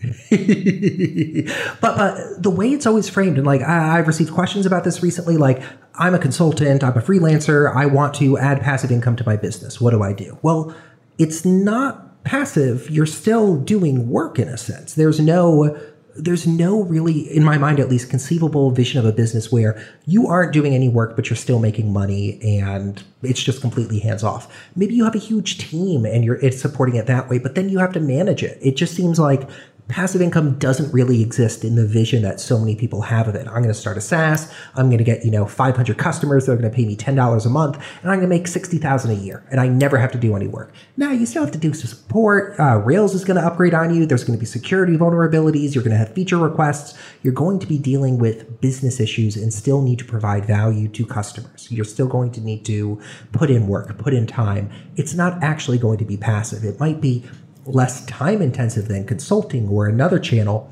but 0.30 1.96
but 1.96 2.42
the 2.42 2.50
way 2.50 2.72
it's 2.72 2.86
always 2.86 3.08
framed, 3.08 3.38
and 3.38 3.46
like 3.46 3.60
I, 3.62 3.98
I've 3.98 4.06
received 4.06 4.32
questions 4.32 4.66
about 4.66 4.84
this 4.84 5.02
recently, 5.02 5.36
like 5.36 5.62
I'm 5.96 6.14
a 6.14 6.18
consultant, 6.18 6.84
I'm 6.84 6.96
a 6.96 7.00
freelancer, 7.00 7.74
I 7.74 7.86
want 7.86 8.14
to 8.14 8.38
add 8.38 8.60
passive 8.60 8.92
income 8.92 9.16
to 9.16 9.24
my 9.26 9.36
business. 9.36 9.80
What 9.80 9.90
do 9.90 10.02
I 10.02 10.12
do? 10.12 10.38
Well, 10.42 10.76
it's 11.18 11.44
not 11.44 12.03
passive, 12.24 12.90
you're 12.90 13.06
still 13.06 13.56
doing 13.56 14.08
work 14.08 14.38
in 14.38 14.48
a 14.48 14.56
sense. 14.56 14.94
There's 14.94 15.20
no 15.20 15.78
there's 16.16 16.46
no 16.46 16.82
really, 16.82 17.22
in 17.34 17.42
my 17.42 17.58
mind 17.58 17.80
at 17.80 17.88
least, 17.88 18.08
conceivable 18.08 18.70
vision 18.70 18.98
of 19.00 19.04
a 19.04 19.12
business 19.12 19.50
where 19.50 19.80
you 20.06 20.28
aren't 20.28 20.52
doing 20.52 20.74
any 20.74 20.88
work, 20.88 21.16
but 21.16 21.28
you're 21.28 21.36
still 21.36 21.58
making 21.58 21.92
money 21.92 22.40
and 22.40 23.02
it's 23.22 23.42
just 23.42 23.60
completely 23.60 23.98
hands 23.98 24.22
off. 24.22 24.52
Maybe 24.76 24.94
you 24.94 25.04
have 25.04 25.14
a 25.14 25.18
huge 25.18 25.58
team 25.58 26.04
and 26.04 26.24
you're 26.24 26.36
it's 26.36 26.60
supporting 26.60 26.96
it 26.96 27.06
that 27.06 27.28
way, 27.28 27.38
but 27.38 27.54
then 27.54 27.68
you 27.68 27.78
have 27.78 27.92
to 27.94 28.00
manage 28.00 28.42
it. 28.42 28.58
It 28.62 28.76
just 28.76 28.94
seems 28.94 29.18
like 29.18 29.48
passive 29.88 30.22
income 30.22 30.58
doesn't 30.58 30.92
really 30.92 31.20
exist 31.20 31.62
in 31.62 31.74
the 31.74 31.86
vision 31.86 32.22
that 32.22 32.40
so 32.40 32.58
many 32.58 32.74
people 32.74 33.02
have 33.02 33.28
of 33.28 33.34
it. 33.34 33.46
I'm 33.46 33.62
going 33.62 33.68
to 33.68 33.74
start 33.74 33.98
a 33.98 34.00
SaaS. 34.00 34.52
I'm 34.76 34.86
going 34.86 34.98
to 34.98 35.04
get, 35.04 35.24
you 35.24 35.30
know, 35.30 35.46
500 35.46 35.98
customers. 35.98 36.46
They're 36.46 36.56
going 36.56 36.70
to 36.70 36.74
pay 36.74 36.86
me 36.86 36.96
$10 36.96 37.46
a 37.46 37.48
month 37.50 37.76
and 38.02 38.10
I'm 38.10 38.18
going 38.18 38.28
to 38.30 38.34
make 38.34 38.46
60,000 38.46 39.10
a 39.10 39.14
year 39.14 39.46
and 39.50 39.60
I 39.60 39.68
never 39.68 39.98
have 39.98 40.10
to 40.12 40.18
do 40.18 40.34
any 40.36 40.46
work. 40.46 40.72
Now 40.96 41.10
you 41.10 41.26
still 41.26 41.44
have 41.44 41.52
to 41.52 41.58
do 41.58 41.74
some 41.74 41.88
support. 41.88 42.58
Uh, 42.58 42.78
Rails 42.78 43.14
is 43.14 43.24
going 43.24 43.38
to 43.38 43.46
upgrade 43.46 43.74
on 43.74 43.94
you. 43.94 44.06
There's 44.06 44.24
going 44.24 44.38
to 44.38 44.40
be 44.40 44.46
security 44.46 44.96
vulnerabilities. 44.96 45.74
You're 45.74 45.84
going 45.84 45.92
to 45.92 45.98
have 45.98 46.14
feature 46.14 46.38
requests. 46.38 46.98
You're 47.22 47.34
going 47.34 47.58
to 47.58 47.66
be 47.66 47.78
dealing 47.78 48.18
with 48.18 48.60
business 48.60 49.00
issues 49.00 49.36
and 49.36 49.52
still 49.52 49.82
need 49.82 49.98
to 49.98 50.04
provide 50.04 50.46
value 50.46 50.88
to 50.88 51.04
customers. 51.06 51.68
You're 51.70 51.84
still 51.84 52.08
going 52.08 52.32
to 52.32 52.40
need 52.40 52.64
to 52.66 53.00
put 53.32 53.50
in 53.50 53.66
work, 53.66 53.96
put 53.98 54.14
in 54.14 54.26
time. 54.26 54.70
It's 54.96 55.14
not 55.14 55.42
actually 55.42 55.78
going 55.78 55.98
to 55.98 56.04
be 56.04 56.16
passive. 56.16 56.64
It 56.64 56.80
might 56.80 57.00
be 57.00 57.24
less 57.66 58.04
time 58.06 58.42
intensive 58.42 58.88
than 58.88 59.06
consulting 59.06 59.68
or 59.68 59.86
another 59.86 60.18
channel. 60.18 60.70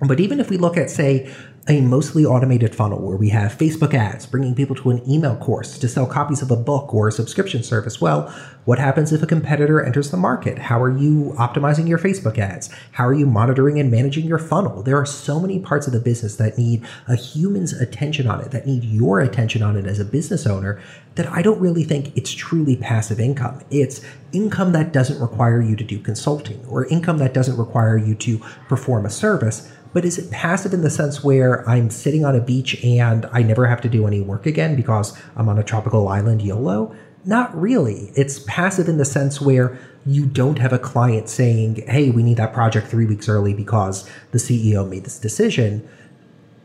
But 0.00 0.20
even 0.20 0.40
if 0.40 0.50
we 0.50 0.56
look 0.56 0.76
at, 0.76 0.90
say, 0.90 1.32
a 1.66 1.80
mostly 1.80 2.26
automated 2.26 2.74
funnel 2.74 3.00
where 3.00 3.16
we 3.16 3.30
have 3.30 3.56
Facebook 3.56 3.94
ads 3.94 4.26
bringing 4.26 4.54
people 4.54 4.76
to 4.76 4.90
an 4.90 5.10
email 5.10 5.34
course 5.36 5.78
to 5.78 5.88
sell 5.88 6.06
copies 6.06 6.42
of 6.42 6.50
a 6.50 6.56
book 6.56 6.92
or 6.92 7.08
a 7.08 7.12
subscription 7.12 7.62
service. 7.62 8.02
Well, 8.02 8.28
what 8.66 8.78
happens 8.78 9.12
if 9.12 9.22
a 9.22 9.26
competitor 9.26 9.82
enters 9.82 10.10
the 10.10 10.18
market? 10.18 10.58
How 10.58 10.82
are 10.82 10.94
you 10.94 11.34
optimizing 11.38 11.88
your 11.88 11.98
Facebook 11.98 12.36
ads? 12.36 12.68
How 12.92 13.06
are 13.06 13.14
you 13.14 13.24
monitoring 13.24 13.80
and 13.80 13.90
managing 13.90 14.26
your 14.26 14.38
funnel? 14.38 14.82
There 14.82 14.98
are 14.98 15.06
so 15.06 15.40
many 15.40 15.58
parts 15.58 15.86
of 15.86 15.94
the 15.94 16.00
business 16.00 16.36
that 16.36 16.58
need 16.58 16.84
a 17.08 17.16
human's 17.16 17.72
attention 17.72 18.26
on 18.26 18.42
it, 18.42 18.50
that 18.50 18.66
need 18.66 18.84
your 18.84 19.20
attention 19.20 19.62
on 19.62 19.76
it 19.76 19.86
as 19.86 19.98
a 19.98 20.04
business 20.04 20.46
owner, 20.46 20.82
that 21.14 21.26
I 21.28 21.40
don't 21.40 21.60
really 21.60 21.84
think 21.84 22.14
it's 22.14 22.32
truly 22.32 22.76
passive 22.76 23.18
income. 23.18 23.62
It's 23.70 24.02
income 24.32 24.72
that 24.72 24.92
doesn't 24.92 25.18
require 25.18 25.62
you 25.62 25.76
to 25.76 25.84
do 25.84 25.98
consulting 25.98 26.62
or 26.66 26.84
income 26.86 27.18
that 27.18 27.32
doesn't 27.32 27.56
require 27.56 27.96
you 27.96 28.14
to 28.16 28.38
perform 28.68 29.06
a 29.06 29.10
service 29.10 29.70
but 29.94 30.04
is 30.04 30.18
it 30.18 30.30
passive 30.30 30.74
in 30.74 30.82
the 30.82 30.90
sense 30.90 31.22
where 31.22 31.66
I'm 31.68 31.88
sitting 31.88 32.24
on 32.24 32.34
a 32.34 32.40
beach 32.40 32.82
and 32.84 33.26
I 33.32 33.42
never 33.42 33.66
have 33.66 33.80
to 33.82 33.88
do 33.88 34.06
any 34.06 34.20
work 34.20 34.44
again 34.44 34.74
because 34.74 35.16
I'm 35.36 35.48
on 35.48 35.56
a 35.56 35.62
tropical 35.62 36.08
island 36.08 36.42
YOLO? 36.42 36.94
Not 37.24 37.58
really. 37.58 38.12
It's 38.16 38.40
passive 38.40 38.88
in 38.88 38.98
the 38.98 39.04
sense 39.04 39.40
where 39.40 39.78
you 40.04 40.26
don't 40.26 40.58
have 40.58 40.72
a 40.72 40.78
client 40.78 41.28
saying, 41.28 41.84
hey, 41.86 42.10
we 42.10 42.24
need 42.24 42.36
that 42.36 42.52
project 42.52 42.88
three 42.88 43.06
weeks 43.06 43.28
early 43.28 43.54
because 43.54 44.06
the 44.32 44.38
CEO 44.38 44.86
made 44.86 45.04
this 45.04 45.18
decision. 45.18 45.88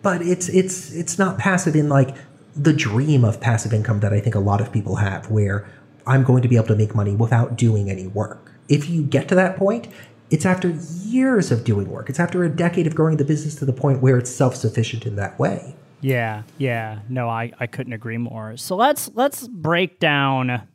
But 0.01 0.21
it's 0.23 0.49
it's 0.49 0.91
it's 0.91 1.19
not 1.19 1.37
passive 1.37 1.75
in 1.75 1.87
like 1.87 2.15
the 2.55 2.73
dream 2.73 3.23
of 3.23 3.39
passive 3.39 3.73
income 3.73 3.99
that 3.99 4.11
I 4.11 4.19
think 4.19 4.35
a 4.35 4.39
lot 4.39 4.59
of 4.59 4.71
people 4.71 4.97
have, 4.97 5.29
where 5.29 5.69
I'm 6.07 6.23
going 6.23 6.41
to 6.41 6.47
be 6.47 6.55
able 6.55 6.67
to 6.67 6.75
make 6.75 6.95
money 6.95 7.15
without 7.15 7.55
doing 7.55 7.89
any 7.89 8.07
work. 8.07 8.51
If 8.67 8.89
you 8.89 9.03
get 9.03 9.29
to 9.29 9.35
that 9.35 9.55
point, 9.55 9.87
it's 10.29 10.45
after 10.45 10.69
years 10.69 11.51
of 11.51 11.63
doing 11.63 11.89
work. 11.89 12.09
It's 12.09 12.19
after 12.19 12.43
a 12.43 12.49
decade 12.49 12.87
of 12.87 12.95
growing 12.95 13.17
the 13.17 13.25
business 13.25 13.55
to 13.55 13.65
the 13.65 13.73
point 13.73 14.01
where 14.01 14.17
it's 14.17 14.29
self-sufficient 14.29 15.05
in 15.05 15.15
that 15.15 15.39
way. 15.39 15.75
Yeah, 16.01 16.43
yeah. 16.57 16.99
No, 17.09 17.27
I, 17.27 17.51
I 17.59 17.67
couldn't 17.67 17.93
agree 17.93 18.17
more. 18.17 18.55
So 18.57 18.75
let's 18.75 19.09
let's 19.15 19.47
break 19.47 19.99
down 19.99 20.67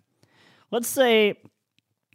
let's 0.74 0.88
say 0.88 1.38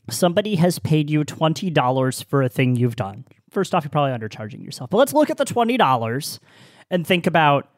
somebody 0.09 0.55
has 0.55 0.79
paid 0.79 1.09
you 1.09 1.23
$20 1.23 2.25
for 2.25 2.43
a 2.43 2.49
thing 2.49 2.75
you've 2.75 2.97
done. 2.97 3.25
First 3.49 3.73
off, 3.73 3.85
you're 3.85 3.89
probably 3.89 4.11
undercharging 4.11 4.63
yourself. 4.63 4.89
But 4.89 4.97
let's 4.97 5.13
look 5.13 5.29
at 5.29 5.37
the 5.37 5.45
$20 5.45 6.39
and 6.91 7.07
think 7.07 7.25
about 7.25 7.69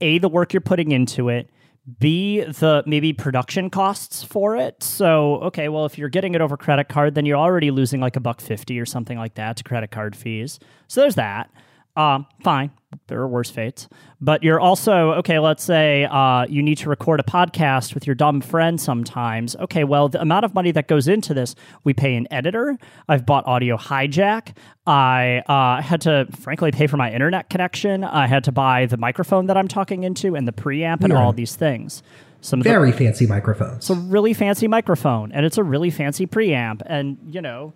A, 0.00 0.18
the 0.18 0.28
work 0.28 0.52
you're 0.52 0.60
putting 0.60 0.90
into 0.90 1.28
it, 1.28 1.50
B, 1.98 2.42
the 2.42 2.82
maybe 2.86 3.12
production 3.12 3.70
costs 3.70 4.22
for 4.22 4.56
it. 4.56 4.82
So, 4.82 5.36
okay, 5.36 5.68
well, 5.68 5.86
if 5.86 5.96
you're 5.96 6.08
getting 6.08 6.34
it 6.34 6.40
over 6.40 6.56
credit 6.56 6.88
card, 6.88 7.14
then 7.14 7.24
you're 7.24 7.38
already 7.38 7.70
losing 7.70 8.00
like 8.00 8.16
a 8.16 8.20
buck 8.20 8.40
50 8.40 8.78
or 8.78 8.84
something 8.84 9.16
like 9.16 9.34
that 9.34 9.56
to 9.56 9.64
credit 9.64 9.90
card 9.90 10.14
fees. 10.14 10.58
So 10.86 11.00
there's 11.00 11.14
that. 11.14 11.50
Um, 11.98 12.26
fine, 12.44 12.70
there 13.08 13.20
are 13.20 13.26
worse 13.28 13.50
fates. 13.50 13.88
But 14.20 14.42
you're 14.44 14.60
also, 14.60 15.10
okay, 15.14 15.38
let's 15.40 15.64
say 15.64 16.04
uh, 16.04 16.46
you 16.48 16.62
need 16.62 16.78
to 16.78 16.88
record 16.88 17.18
a 17.18 17.24
podcast 17.24 17.92
with 17.94 18.06
your 18.06 18.14
dumb 18.14 18.40
friend 18.40 18.80
sometimes. 18.80 19.56
Okay, 19.56 19.82
well, 19.82 20.08
the 20.08 20.20
amount 20.20 20.44
of 20.44 20.54
money 20.54 20.70
that 20.70 20.86
goes 20.86 21.08
into 21.08 21.34
this, 21.34 21.56
we 21.82 21.92
pay 21.92 22.14
an 22.14 22.28
editor. 22.30 22.78
I've 23.08 23.26
bought 23.26 23.46
Audio 23.48 23.76
Hijack. 23.76 24.54
I 24.86 25.42
uh, 25.48 25.82
had 25.82 26.00
to, 26.02 26.28
frankly, 26.40 26.70
pay 26.70 26.86
for 26.86 26.96
my 26.96 27.12
internet 27.12 27.50
connection. 27.50 28.04
I 28.04 28.26
had 28.28 28.44
to 28.44 28.52
buy 28.52 28.86
the 28.86 28.96
microphone 28.96 29.46
that 29.46 29.56
I'm 29.56 29.68
talking 29.68 30.04
into 30.04 30.36
and 30.36 30.46
the 30.46 30.52
preamp 30.52 31.02
and 31.02 31.12
Yeah. 31.12 31.22
all 31.22 31.32
these 31.32 31.56
things. 31.56 32.02
Some 32.40 32.60
of 32.60 32.64
the- 32.64 32.70
Very 32.70 32.92
fancy 32.92 33.26
microphones. 33.26 33.78
it's 33.78 33.90
a 33.90 33.94
really 33.96 34.32
fancy 34.34 34.68
microphone 34.68 35.32
and 35.32 35.44
it's 35.44 35.58
a 35.58 35.64
really 35.64 35.90
fancy 35.90 36.24
preamp 36.28 36.80
and 36.86 37.18
you 37.28 37.42
know 37.42 37.72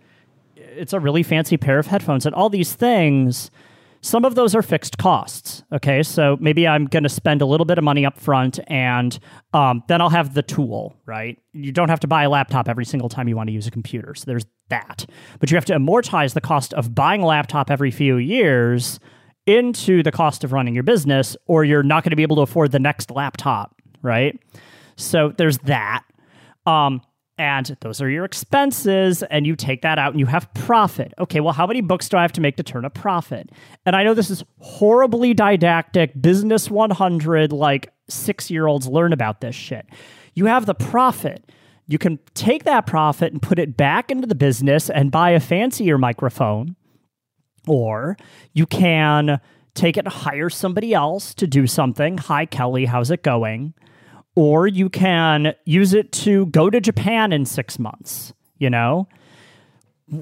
it's 0.56 0.92
a 0.92 1.00
really 1.00 1.24
fancy 1.24 1.56
pair 1.56 1.80
of 1.80 1.88
headphones 1.88 2.24
and 2.26 2.32
all 2.36 2.48
these 2.48 2.72
things 2.72 3.50
some 4.02 4.24
of 4.24 4.34
those 4.34 4.54
are 4.54 4.62
fixed 4.62 4.98
costs 4.98 5.62
okay? 5.72 6.02
So 6.02 6.36
maybe 6.40 6.68
i'm 6.68 6.86
going 6.86 7.02
to 7.02 7.08
spend 7.08 7.40
a 7.40 7.46
little 7.46 7.64
bit 7.64 7.78
of 7.78 7.84
money 7.84 8.04
up 8.04 8.18
front 8.18 8.60
and 8.66 9.18
um, 9.52 9.82
then 9.88 10.00
i'll 10.00 10.10
have 10.10 10.34
the 10.34 10.42
tool 10.42 10.96
right? 11.06 11.38
You 11.52 11.72
don't 11.72 11.88
have 11.88 12.00
to 12.00 12.06
buy 12.06 12.24
a 12.24 12.30
laptop 12.30 12.68
every 12.68 12.84
single 12.84 13.08
time 13.08 13.28
you 13.28 13.36
want 13.36 13.48
to 13.48 13.52
use 13.52 13.66
a 13.66 13.70
computer 13.70 14.14
so 14.14 14.24
there's 14.26 14.46
that. 14.68 15.06
But 15.38 15.50
you 15.50 15.56
have 15.56 15.66
to 15.66 15.74
amortize 15.74 16.34
the 16.34 16.40
cost 16.40 16.72
of 16.74 16.94
buying 16.94 17.22
a 17.22 17.26
laptop 17.26 17.70
every 17.70 17.90
few 17.90 18.16
years 18.16 18.98
into 19.44 20.02
the 20.02 20.12
cost 20.12 20.44
of 20.44 20.52
running 20.52 20.74
your 20.74 20.84
business 20.84 21.36
or 21.46 21.64
you're 21.64 21.82
not 21.82 22.04
going 22.04 22.10
to 22.10 22.16
be 22.16 22.22
able 22.22 22.36
to 22.36 22.42
afford 22.42 22.72
the 22.72 22.78
next 22.78 23.10
laptop 23.10 23.74
right? 24.02 24.38
So 24.96 25.32
there's 25.36 25.58
that. 25.58 26.04
Um, 26.66 27.00
and 27.38 27.76
those 27.80 28.00
are 28.00 28.10
your 28.10 28.24
expenses, 28.24 29.22
and 29.22 29.46
you 29.46 29.56
take 29.56 29.82
that 29.82 29.98
out 29.98 30.12
and 30.12 30.20
you 30.20 30.26
have 30.26 30.52
profit. 30.54 31.14
Okay, 31.18 31.40
well, 31.40 31.52
how 31.52 31.66
many 31.66 31.80
books 31.80 32.08
do 32.08 32.16
I 32.16 32.22
have 32.22 32.32
to 32.32 32.40
make 32.40 32.56
to 32.56 32.62
turn 32.62 32.84
a 32.84 32.90
profit? 32.90 33.50
And 33.86 33.96
I 33.96 34.04
know 34.04 34.14
this 34.14 34.30
is 34.30 34.44
horribly 34.58 35.34
didactic, 35.34 36.20
business 36.20 36.70
100, 36.70 37.52
like 37.52 37.92
six 38.08 38.50
year 38.50 38.66
olds 38.66 38.86
learn 38.86 39.12
about 39.12 39.40
this 39.40 39.54
shit. 39.54 39.86
You 40.34 40.46
have 40.46 40.66
the 40.66 40.74
profit. 40.74 41.50
You 41.86 41.98
can 41.98 42.18
take 42.34 42.64
that 42.64 42.86
profit 42.86 43.32
and 43.32 43.42
put 43.42 43.58
it 43.58 43.76
back 43.76 44.10
into 44.10 44.26
the 44.26 44.34
business 44.34 44.88
and 44.88 45.10
buy 45.10 45.30
a 45.30 45.40
fancier 45.40 45.98
microphone 45.98 46.76
or 47.66 48.16
you 48.52 48.66
can 48.66 49.40
take 49.74 49.96
it 49.96 50.04
and 50.04 50.12
hire 50.12 50.50
somebody 50.50 50.94
else 50.94 51.34
to 51.34 51.46
do 51.46 51.66
something. 51.66 52.18
Hi, 52.18 52.46
Kelly, 52.46 52.86
how's 52.86 53.10
it 53.10 53.22
going? 53.22 53.74
Or 54.34 54.66
you 54.66 54.88
can 54.88 55.54
use 55.64 55.92
it 55.92 56.12
to 56.12 56.46
go 56.46 56.70
to 56.70 56.80
Japan 56.80 57.32
in 57.32 57.44
six 57.44 57.78
months, 57.78 58.32
you 58.58 58.70
know? 58.70 59.08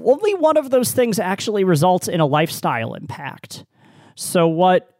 Only 0.03 0.33
one 0.35 0.57
of 0.57 0.69
those 0.69 0.91
things 0.91 1.19
actually 1.19 1.63
results 1.63 2.07
in 2.07 2.19
a 2.19 2.25
lifestyle 2.25 2.93
impact. 2.93 3.65
So, 4.15 4.47
what 4.47 4.91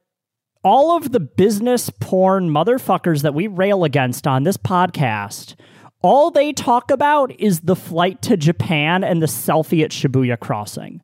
all 0.63 0.95
of 0.95 1.11
the 1.11 1.19
business 1.19 1.89
porn 1.99 2.49
motherfuckers 2.49 3.21
that 3.23 3.33
we 3.33 3.47
rail 3.47 3.83
against 3.83 4.27
on 4.27 4.43
this 4.43 4.57
podcast, 4.57 5.55
all 6.01 6.31
they 6.31 6.53
talk 6.53 6.91
about 6.91 7.31
is 7.39 7.61
the 7.61 7.75
flight 7.75 8.21
to 8.23 8.37
Japan 8.37 9.03
and 9.03 9.21
the 9.21 9.27
selfie 9.27 9.83
at 9.83 9.91
Shibuya 9.91 10.39
Crossing. 10.39 11.01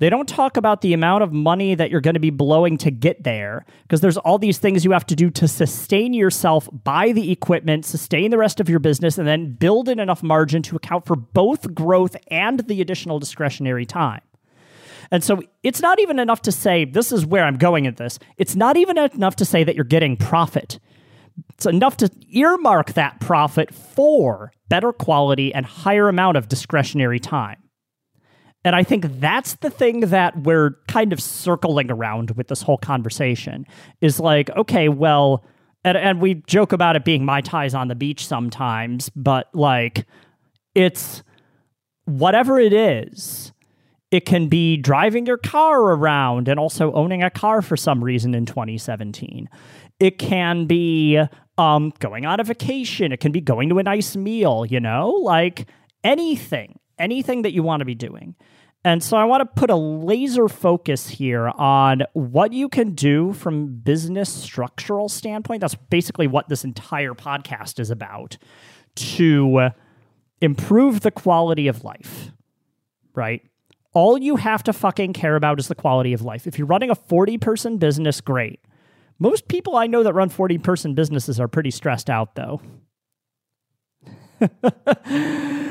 They 0.00 0.08
don't 0.08 0.28
talk 0.28 0.56
about 0.56 0.80
the 0.80 0.94
amount 0.94 1.22
of 1.22 1.30
money 1.30 1.74
that 1.74 1.90
you're 1.90 2.00
going 2.00 2.14
to 2.14 2.20
be 2.20 2.30
blowing 2.30 2.78
to 2.78 2.90
get 2.90 3.22
there 3.22 3.66
because 3.82 4.00
there's 4.00 4.16
all 4.16 4.38
these 4.38 4.56
things 4.56 4.82
you 4.82 4.92
have 4.92 5.04
to 5.06 5.14
do 5.14 5.28
to 5.32 5.46
sustain 5.46 6.14
yourself, 6.14 6.70
buy 6.72 7.12
the 7.12 7.30
equipment, 7.30 7.84
sustain 7.84 8.30
the 8.30 8.38
rest 8.38 8.60
of 8.60 8.68
your 8.70 8.78
business, 8.78 9.18
and 9.18 9.28
then 9.28 9.52
build 9.52 9.90
in 9.90 10.00
enough 10.00 10.22
margin 10.22 10.62
to 10.62 10.74
account 10.74 11.04
for 11.04 11.16
both 11.16 11.74
growth 11.74 12.16
and 12.28 12.60
the 12.60 12.80
additional 12.80 13.18
discretionary 13.18 13.84
time. 13.84 14.22
And 15.10 15.22
so 15.22 15.42
it's 15.62 15.82
not 15.82 16.00
even 16.00 16.18
enough 16.18 16.40
to 16.42 16.52
say, 16.52 16.86
this 16.86 17.12
is 17.12 17.26
where 17.26 17.44
I'm 17.44 17.58
going 17.58 17.86
at 17.86 17.98
this. 17.98 18.18
It's 18.38 18.56
not 18.56 18.78
even 18.78 18.96
enough 18.96 19.36
to 19.36 19.44
say 19.44 19.64
that 19.64 19.74
you're 19.74 19.84
getting 19.84 20.16
profit. 20.16 20.80
It's 21.52 21.66
enough 21.66 21.98
to 21.98 22.10
earmark 22.30 22.94
that 22.94 23.20
profit 23.20 23.74
for 23.74 24.50
better 24.70 24.94
quality 24.94 25.52
and 25.52 25.66
higher 25.66 26.08
amount 26.08 26.38
of 26.38 26.48
discretionary 26.48 27.20
time. 27.20 27.58
And 28.64 28.76
I 28.76 28.82
think 28.82 29.20
that's 29.20 29.54
the 29.56 29.70
thing 29.70 30.00
that 30.00 30.36
we're 30.42 30.76
kind 30.86 31.12
of 31.12 31.20
circling 31.20 31.90
around 31.90 32.32
with 32.32 32.48
this 32.48 32.62
whole 32.62 32.76
conversation 32.76 33.66
is 34.00 34.20
like, 34.20 34.50
okay, 34.50 34.88
well, 34.88 35.44
and, 35.82 35.96
and 35.96 36.20
we 36.20 36.34
joke 36.46 36.72
about 36.72 36.94
it 36.94 37.04
being 37.04 37.24
mai 37.24 37.40
tais 37.40 37.74
on 37.74 37.88
the 37.88 37.94
beach 37.94 38.26
sometimes, 38.26 39.08
but 39.16 39.48
like, 39.54 40.06
it's 40.74 41.22
whatever 42.04 42.58
it 42.58 42.72
is. 42.72 43.52
It 44.10 44.26
can 44.26 44.48
be 44.48 44.76
driving 44.76 45.24
your 45.24 45.38
car 45.38 45.80
around 45.80 46.48
and 46.48 46.58
also 46.58 46.92
owning 46.92 47.22
a 47.22 47.30
car 47.30 47.62
for 47.62 47.76
some 47.76 48.02
reason 48.02 48.34
in 48.34 48.44
2017. 48.44 49.48
It 50.00 50.18
can 50.18 50.66
be 50.66 51.22
um, 51.56 51.92
going 52.00 52.26
on 52.26 52.40
a 52.40 52.44
vacation. 52.44 53.12
It 53.12 53.20
can 53.20 53.30
be 53.30 53.40
going 53.40 53.68
to 53.68 53.78
a 53.78 53.82
nice 53.84 54.16
meal, 54.16 54.66
you 54.66 54.80
know, 54.80 55.10
like 55.10 55.68
anything, 56.02 56.79
anything 57.00 57.42
that 57.42 57.52
you 57.52 57.62
want 57.62 57.80
to 57.80 57.84
be 57.84 57.94
doing. 57.94 58.36
And 58.84 59.02
so 59.02 59.16
I 59.16 59.24
want 59.24 59.42
to 59.42 59.60
put 59.60 59.68
a 59.68 59.76
laser 59.76 60.48
focus 60.48 61.08
here 61.08 61.48
on 61.48 62.02
what 62.14 62.52
you 62.52 62.68
can 62.68 62.94
do 62.94 63.34
from 63.34 63.78
business 63.78 64.32
structural 64.32 65.08
standpoint. 65.08 65.60
That's 65.60 65.74
basically 65.74 66.26
what 66.26 66.48
this 66.48 66.64
entire 66.64 67.12
podcast 67.12 67.78
is 67.78 67.90
about 67.90 68.38
to 68.96 69.70
improve 70.40 71.00
the 71.00 71.10
quality 71.10 71.68
of 71.68 71.84
life. 71.84 72.32
Right? 73.14 73.42
All 73.92 74.16
you 74.16 74.36
have 74.36 74.62
to 74.62 74.72
fucking 74.72 75.12
care 75.12 75.36
about 75.36 75.58
is 75.58 75.68
the 75.68 75.74
quality 75.74 76.14
of 76.14 76.22
life. 76.22 76.46
If 76.46 76.56
you're 76.56 76.66
running 76.66 76.90
a 76.90 76.94
40 76.94 77.36
person 77.36 77.76
business, 77.76 78.20
great. 78.22 78.60
Most 79.18 79.48
people 79.48 79.76
I 79.76 79.88
know 79.88 80.02
that 80.02 80.14
run 80.14 80.30
40 80.30 80.56
person 80.58 80.94
businesses 80.94 81.38
are 81.38 81.48
pretty 81.48 81.70
stressed 81.70 82.08
out 82.08 82.34
though. 82.34 82.62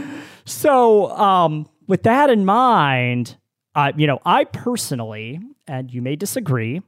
so, 0.50 1.12
um, 1.12 1.70
with 1.88 2.04
that 2.04 2.30
in 2.30 2.46
mind, 2.46 3.38
uh, 3.76 3.92
you 3.96 4.08
know, 4.08 4.20
I 4.26 4.44
personally, 4.44 5.40
and 5.68 5.94
you 5.94 6.02
may 6.02 6.16
disagree, 6.16 6.82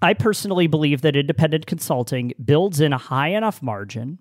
I 0.00 0.14
personally 0.14 0.66
believe 0.66 1.02
that 1.02 1.16
independent 1.16 1.66
consulting 1.66 2.32
builds 2.44 2.80
in 2.80 2.92
a 2.92 2.98
high 2.98 3.28
enough 3.28 3.62
margin 3.62 4.18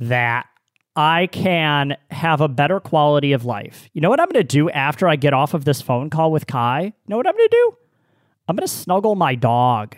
that 0.00 0.46
I 0.94 1.26
can 1.26 1.96
have 2.10 2.40
a 2.40 2.48
better 2.48 2.80
quality 2.80 3.32
of 3.32 3.44
life. 3.44 3.90
You 3.92 4.00
know 4.00 4.08
what 4.08 4.20
I'm 4.20 4.28
going 4.28 4.42
to 4.42 4.44
do 4.44 4.70
after 4.70 5.06
I 5.08 5.16
get 5.16 5.34
off 5.34 5.52
of 5.52 5.64
this 5.64 5.82
phone 5.82 6.08
call 6.08 6.32
with 6.32 6.46
Kai? 6.46 6.82
You 6.84 6.92
know 7.08 7.16
what 7.18 7.26
I'm 7.26 7.36
going 7.36 7.48
to 7.48 7.56
do? 7.56 7.76
I'm 8.48 8.56
going 8.56 8.66
to 8.66 8.72
snuggle 8.72 9.14
my 9.14 9.34
dog. 9.34 9.96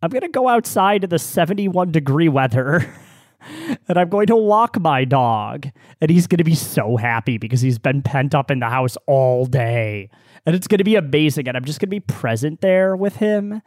I'm 0.00 0.10
going 0.10 0.22
to 0.22 0.28
go 0.28 0.48
outside 0.48 1.04
in 1.04 1.10
the 1.10 1.18
71 1.18 1.92
degree 1.92 2.28
weather. 2.28 2.90
and 3.40 3.98
I'm 3.98 4.08
going 4.08 4.26
to 4.26 4.36
walk 4.36 4.80
my 4.80 5.04
dog. 5.04 5.68
And 6.00 6.10
he's 6.10 6.26
going 6.26 6.38
to 6.38 6.44
be 6.44 6.54
so 6.54 6.96
happy 6.96 7.38
because 7.38 7.60
he's 7.60 7.78
been 7.78 8.02
pent 8.02 8.34
up 8.34 8.50
in 8.50 8.60
the 8.60 8.68
house 8.68 8.96
all 9.06 9.46
day. 9.46 10.10
And 10.46 10.54
it's 10.54 10.66
going 10.66 10.78
to 10.78 10.84
be 10.84 10.96
amazing. 10.96 11.48
And 11.48 11.56
I'm 11.56 11.64
just 11.64 11.80
going 11.80 11.88
to 11.88 11.96
be 11.96 12.00
present 12.00 12.60
there 12.60 12.96
with 12.96 13.16
him. 13.16 13.62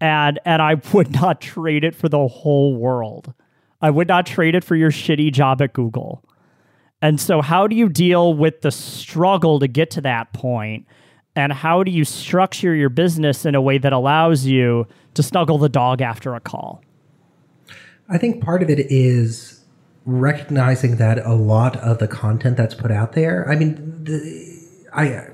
And 0.00 0.38
and 0.44 0.62
I 0.62 0.76
would 0.92 1.12
not 1.12 1.40
trade 1.40 1.84
it 1.84 1.94
for 1.94 2.08
the 2.08 2.26
whole 2.26 2.76
world. 2.76 3.32
I 3.82 3.90
would 3.90 4.08
not 4.08 4.26
trade 4.26 4.54
it 4.54 4.64
for 4.64 4.76
your 4.76 4.90
shitty 4.90 5.32
job 5.32 5.62
at 5.62 5.72
Google. 5.72 6.24
And 7.02 7.18
so 7.18 7.40
how 7.40 7.66
do 7.66 7.74
you 7.74 7.88
deal 7.88 8.34
with 8.34 8.60
the 8.60 8.70
struggle 8.70 9.58
to 9.60 9.68
get 9.68 9.90
to 9.92 10.02
that 10.02 10.32
point? 10.34 10.86
And 11.34 11.52
how 11.52 11.82
do 11.82 11.90
you 11.90 12.04
structure 12.04 12.74
your 12.74 12.90
business 12.90 13.46
in 13.46 13.54
a 13.54 13.60
way 13.60 13.78
that 13.78 13.92
allows 13.92 14.44
you 14.44 14.86
to 15.14 15.22
snuggle 15.22 15.58
the 15.58 15.68
dog 15.68 16.02
after 16.02 16.34
a 16.34 16.40
call? 16.40 16.82
I 18.10 18.18
think 18.18 18.42
part 18.42 18.62
of 18.62 18.68
it 18.68 18.80
is 18.90 19.64
recognizing 20.04 20.96
that 20.96 21.24
a 21.24 21.34
lot 21.34 21.76
of 21.76 21.98
the 21.98 22.08
content 22.08 22.56
that's 22.56 22.74
put 22.74 22.90
out 22.90 23.12
there, 23.12 23.48
I 23.48 23.54
mean, 23.54 24.04
the, 24.04 24.50
I 24.92 25.28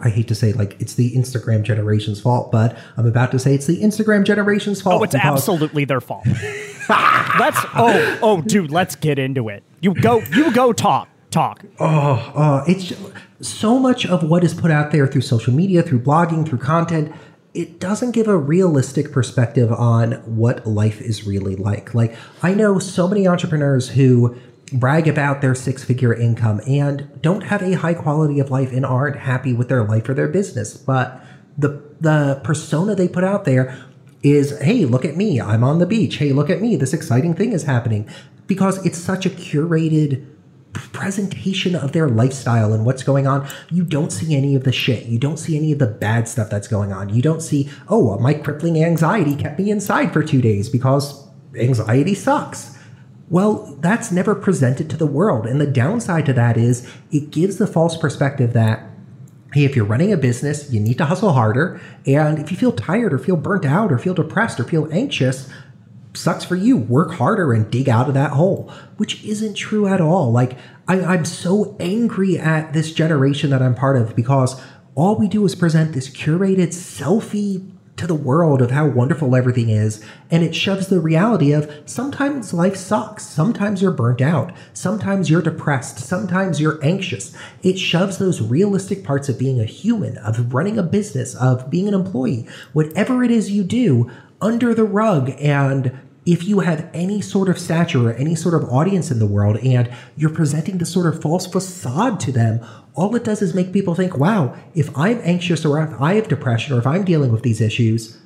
I 0.00 0.10
hate 0.10 0.28
to 0.28 0.34
say 0.34 0.52
like 0.52 0.78
it's 0.80 0.94
the 0.94 1.14
Instagram 1.16 1.62
generation's 1.62 2.20
fault, 2.20 2.52
but 2.52 2.76
I'm 2.96 3.06
about 3.06 3.30
to 3.32 3.38
say 3.38 3.54
it's 3.54 3.66
the 3.66 3.80
Instagram 3.80 4.24
generation's 4.24 4.82
fault. 4.82 5.00
Oh, 5.00 5.04
it's 5.04 5.14
absolutely 5.14 5.86
their 5.86 6.00
fault. 6.00 6.26
let's 6.88 7.58
oh 7.74 8.18
oh 8.22 8.42
dude, 8.42 8.70
let's 8.70 8.96
get 8.96 9.18
into 9.18 9.48
it. 9.48 9.62
You 9.80 9.94
go 9.94 10.20
you 10.32 10.52
go 10.52 10.72
talk 10.72 11.08
talk. 11.30 11.64
Oh, 11.80 12.32
oh 12.34 12.64
it's 12.66 12.92
so 13.40 13.78
much 13.78 14.04
of 14.04 14.22
what 14.22 14.44
is 14.44 14.52
put 14.52 14.70
out 14.70 14.92
there 14.92 15.06
through 15.06 15.22
social 15.22 15.54
media, 15.54 15.82
through 15.82 16.00
blogging, 16.00 16.46
through 16.46 16.58
content 16.58 17.14
it 17.58 17.80
doesn't 17.80 18.12
give 18.12 18.28
a 18.28 18.36
realistic 18.36 19.10
perspective 19.10 19.72
on 19.72 20.12
what 20.36 20.64
life 20.64 21.00
is 21.00 21.26
really 21.26 21.56
like. 21.56 21.92
Like, 21.92 22.16
I 22.40 22.54
know 22.54 22.78
so 22.78 23.08
many 23.08 23.26
entrepreneurs 23.26 23.88
who 23.88 24.36
brag 24.72 25.08
about 25.08 25.40
their 25.40 25.56
six 25.56 25.82
figure 25.82 26.14
income 26.14 26.60
and 26.68 27.10
don't 27.20 27.40
have 27.40 27.60
a 27.60 27.72
high 27.72 27.94
quality 27.94 28.38
of 28.38 28.52
life 28.52 28.70
and 28.70 28.86
aren't 28.86 29.16
happy 29.16 29.52
with 29.52 29.68
their 29.68 29.82
life 29.82 30.08
or 30.08 30.14
their 30.14 30.28
business. 30.28 30.76
But 30.76 31.20
the, 31.56 31.82
the 32.00 32.40
persona 32.44 32.94
they 32.94 33.08
put 33.08 33.24
out 33.24 33.44
there 33.44 33.76
is, 34.22 34.56
hey, 34.60 34.84
look 34.84 35.04
at 35.04 35.16
me, 35.16 35.40
I'm 35.40 35.64
on 35.64 35.80
the 35.80 35.86
beach. 35.86 36.18
Hey, 36.18 36.32
look 36.32 36.50
at 36.50 36.62
me, 36.62 36.76
this 36.76 36.92
exciting 36.92 37.34
thing 37.34 37.52
is 37.52 37.64
happening. 37.64 38.08
Because 38.46 38.84
it's 38.86 38.98
such 38.98 39.26
a 39.26 39.30
curated 39.30 40.24
presentation 40.72 41.74
of 41.74 41.92
their 41.92 42.08
lifestyle 42.08 42.72
and 42.72 42.84
what's 42.84 43.02
going 43.02 43.26
on, 43.26 43.48
you 43.70 43.84
don't 43.84 44.12
see 44.12 44.36
any 44.36 44.54
of 44.54 44.64
the 44.64 44.72
shit. 44.72 45.06
You 45.06 45.18
don't 45.18 45.38
see 45.38 45.56
any 45.56 45.72
of 45.72 45.78
the 45.78 45.86
bad 45.86 46.28
stuff 46.28 46.50
that's 46.50 46.68
going 46.68 46.92
on. 46.92 47.08
You 47.08 47.22
don't 47.22 47.40
see, 47.40 47.70
oh, 47.88 48.18
my 48.18 48.34
crippling 48.34 48.82
anxiety 48.82 49.34
kept 49.34 49.58
me 49.58 49.70
inside 49.70 50.12
for 50.12 50.22
two 50.22 50.40
days 50.40 50.68
because 50.68 51.26
anxiety 51.54 52.14
sucks. 52.14 52.76
Well, 53.30 53.76
that's 53.80 54.10
never 54.10 54.34
presented 54.34 54.88
to 54.90 54.96
the 54.96 55.06
world. 55.06 55.46
And 55.46 55.60
the 55.60 55.66
downside 55.66 56.26
to 56.26 56.32
that 56.34 56.56
is 56.56 56.90
it 57.10 57.30
gives 57.30 57.56
the 57.56 57.66
false 57.66 57.96
perspective 57.96 58.54
that, 58.54 58.84
hey, 59.52 59.64
if 59.64 59.76
you're 59.76 59.84
running 59.84 60.12
a 60.12 60.16
business, 60.16 60.70
you 60.72 60.80
need 60.80 60.98
to 60.98 61.04
hustle 61.04 61.32
harder. 61.32 61.80
And 62.06 62.38
if 62.38 62.50
you 62.50 62.56
feel 62.56 62.72
tired 62.72 63.12
or 63.12 63.18
feel 63.18 63.36
burnt 63.36 63.66
out 63.66 63.92
or 63.92 63.98
feel 63.98 64.14
depressed 64.14 64.58
or 64.58 64.64
feel 64.64 64.88
anxious, 64.92 65.48
sucks 66.14 66.44
for 66.44 66.56
you. 66.56 66.76
Work 66.76 67.12
harder 67.14 67.52
and 67.52 67.70
dig 67.70 67.88
out 67.88 68.08
of 68.08 68.14
that 68.14 68.32
hole, 68.32 68.72
which 68.96 69.24
isn't 69.24 69.54
true 69.54 69.86
at 69.86 70.00
all. 70.00 70.32
Like, 70.32 70.56
I, 70.86 71.00
I'm 71.00 71.24
so 71.24 71.76
angry 71.78 72.38
at 72.38 72.72
this 72.72 72.92
generation 72.92 73.50
that 73.50 73.62
I'm 73.62 73.74
part 73.74 73.96
of 73.96 74.16
because 74.16 74.60
all 74.94 75.16
we 75.16 75.28
do 75.28 75.44
is 75.44 75.54
present 75.54 75.92
this 75.92 76.08
curated 76.08 76.68
selfie 76.68 77.70
to 77.98 78.06
the 78.06 78.14
world 78.14 78.62
of 78.62 78.70
how 78.70 78.86
wonderful 78.86 79.36
everything 79.36 79.68
is, 79.68 80.04
and 80.30 80.42
it 80.42 80.54
shoves 80.54 80.86
the 80.86 81.00
reality 81.00 81.52
of 81.52 81.70
sometimes 81.86 82.54
life 82.54 82.76
sucks, 82.76 83.24
sometimes 83.26 83.82
you're 83.82 83.90
burnt 83.90 84.20
out, 84.20 84.52
sometimes 84.72 85.28
you're 85.28 85.42
depressed, 85.42 85.98
sometimes 85.98 86.60
you're 86.60 86.82
anxious. 86.84 87.34
It 87.62 87.78
shoves 87.78 88.18
those 88.18 88.40
realistic 88.40 89.04
parts 89.04 89.28
of 89.28 89.38
being 89.38 89.60
a 89.60 89.64
human, 89.64 90.16
of 90.18 90.54
running 90.54 90.78
a 90.78 90.82
business, 90.82 91.34
of 91.34 91.70
being 91.70 91.88
an 91.88 91.94
employee, 91.94 92.46
whatever 92.72 93.22
it 93.22 93.30
is 93.30 93.50
you 93.50 93.64
do, 93.64 94.10
under 94.40 94.72
the 94.74 94.84
rug 94.84 95.30
and 95.40 95.98
if 96.28 96.46
you 96.46 96.60
have 96.60 96.90
any 96.92 97.22
sort 97.22 97.48
of 97.48 97.58
stature 97.58 98.10
or 98.10 98.12
any 98.12 98.34
sort 98.34 98.54
of 98.54 98.68
audience 98.68 99.10
in 99.10 99.18
the 99.18 99.26
world 99.26 99.56
and 99.64 99.90
you're 100.14 100.28
presenting 100.28 100.76
this 100.76 100.92
sort 100.92 101.06
of 101.06 101.22
false 101.22 101.46
facade 101.46 102.20
to 102.20 102.30
them, 102.30 102.60
all 102.98 103.14
it 103.14 103.24
does 103.24 103.40
is 103.42 103.54
make 103.54 103.72
people 103.72 103.94
think, 103.94 104.18
wow, 104.18 104.56
if 104.74 104.96
I'm 104.98 105.20
anxious 105.22 105.64
or 105.64 105.80
if 105.80 106.00
I 106.00 106.14
have 106.14 106.28
depression 106.28 106.74
or 106.74 106.78
if 106.78 106.86
I'm 106.86 107.04
dealing 107.04 107.30
with 107.30 107.42
these 107.42 107.60
issues, 107.60 108.18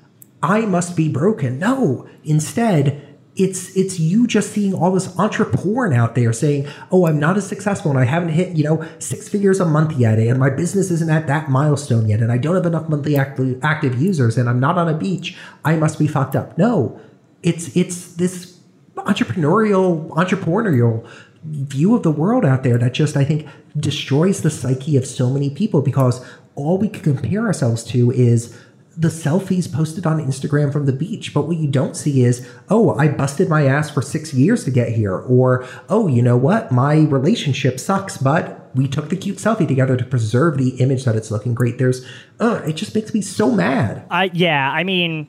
I 0.43 0.63
must 0.63 0.97
be 0.97 1.09
broken. 1.09 1.59
No, 1.59 2.09
instead, 2.25 3.13
it's 3.37 3.75
it's 3.77 3.99
you 4.01 4.27
just 4.27 4.53
seeing 4.53 4.75
all 4.75 4.93
this 4.93 5.19
entrepreneur 5.19 5.93
out 5.93 6.15
there 6.15 6.33
saying, 6.33 6.67
"Oh, 6.91 7.07
I'm 7.07 7.19
not 7.19 7.37
as 7.37 7.47
successful 7.47 7.91
and 7.91 8.01
I 8.01 8.05
haven't 8.05 8.31
hit 8.31 8.57
you 8.57 8.65
know 8.65 8.85
six 8.99 9.29
figures 9.29 9.61
a 9.61 9.65
month 9.65 9.93
yet, 9.93 10.19
and 10.19 10.39
my 10.39 10.51
business 10.51 10.91
isn't 10.91 11.11
at 11.11 11.27
that 11.29 11.51
milestone 11.51 12.09
yet, 12.09 12.21
and 12.21 12.33
I 12.33 12.39
don't 12.39 12.57
have 12.57 12.67
enough 12.67 12.89
monthly 12.89 13.17
active, 13.17 13.59
active 13.63 14.01
users, 14.01 14.37
and 14.37 14.49
I'm 14.49 14.61
not 14.61 14.77
on 14.77 14.89
a 14.89 14.97
beach. 14.97 15.37
I 15.65 15.77
must 15.77 15.99
be 15.99 16.07
fucked 16.07 16.37
up." 16.37 16.59
No, 16.59 17.01
it's 17.43 17.75
it's 17.77 18.15
this 18.15 18.59
entrepreneurial 18.97 20.11
entrepreneurial 20.11 21.07
view 21.45 21.95
of 21.97 22.03
the 22.03 22.11
world 22.11 22.45
out 22.45 22.63
there 22.63 22.79
that 22.79 22.95
just 22.95 23.17
I 23.17 23.25
think 23.25 23.49
destroys 23.77 24.43
the 24.43 24.51
psyche 24.51 24.97
of 24.97 25.07
so 25.07 25.31
many 25.31 25.51
people 25.51 25.83
because 25.83 26.25
all 26.55 26.79
we 26.79 26.89
can 26.89 27.03
compare 27.03 27.47
ourselves 27.47 27.83
to 27.85 28.11
is 28.11 28.57
the 28.97 29.09
selfies 29.09 29.73
posted 29.73 30.07
on 30.07 30.21
Instagram 30.21 30.73
from 30.73 30.87
the 30.87 30.93
beach. 30.93 31.33
But 31.33 31.47
what 31.47 31.57
you 31.57 31.67
don't 31.67 31.97
see 31.97 32.25
is, 32.25 32.47
oh, 32.69 32.95
I 32.99 33.09
busted 33.09 33.49
my 33.49 33.67
ass 33.67 33.91
for 33.91 34.03
six 34.03 34.35
years 34.35 34.65
to 34.65 34.71
get 34.71 34.91
here. 34.91 35.17
Or, 35.17 35.67
oh, 35.89 36.09
you 36.09 36.23
know 36.23 36.37
what? 36.37 36.71
My 36.71 36.97
relationship 36.97 37.81
sucks, 37.81 38.19
but 38.19 38.71
we 38.75 38.87
took 38.89 39.09
the 39.09 39.17
cute 39.17 39.39
selfie 39.39 39.67
together 39.69 39.97
to 39.97 40.05
preserve 40.05 40.59
the 40.59 40.71
image 40.81 41.05
that 41.05 41.17
it's 41.17 41.31
looking 41.31 41.55
great. 41.55 41.79
There's, 41.79 42.07
uh, 42.39 42.63
it 42.67 42.75
just 42.75 42.95
makes 42.95 43.15
me 43.15 43.23
so 43.23 43.51
mad. 43.51 44.05
I, 44.11 44.25
yeah, 44.33 44.71
I 44.71 44.85
mean, 44.85 45.29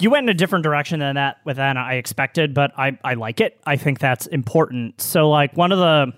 you 0.00 0.10
went 0.10 0.24
in 0.24 0.28
a 0.28 0.34
different 0.34 0.62
direction 0.62 1.00
than 1.00 1.16
that 1.16 1.38
with 1.44 1.58
Anna 1.58 1.80
I 1.80 1.94
expected, 1.94 2.54
but 2.54 2.72
I, 2.76 2.98
I 3.04 3.14
like 3.14 3.40
it. 3.40 3.60
I 3.66 3.76
think 3.76 3.98
that's 3.98 4.26
important. 4.26 5.00
So, 5.00 5.28
like, 5.28 5.56
one 5.56 5.72
of 5.72 5.78
the 5.78 6.12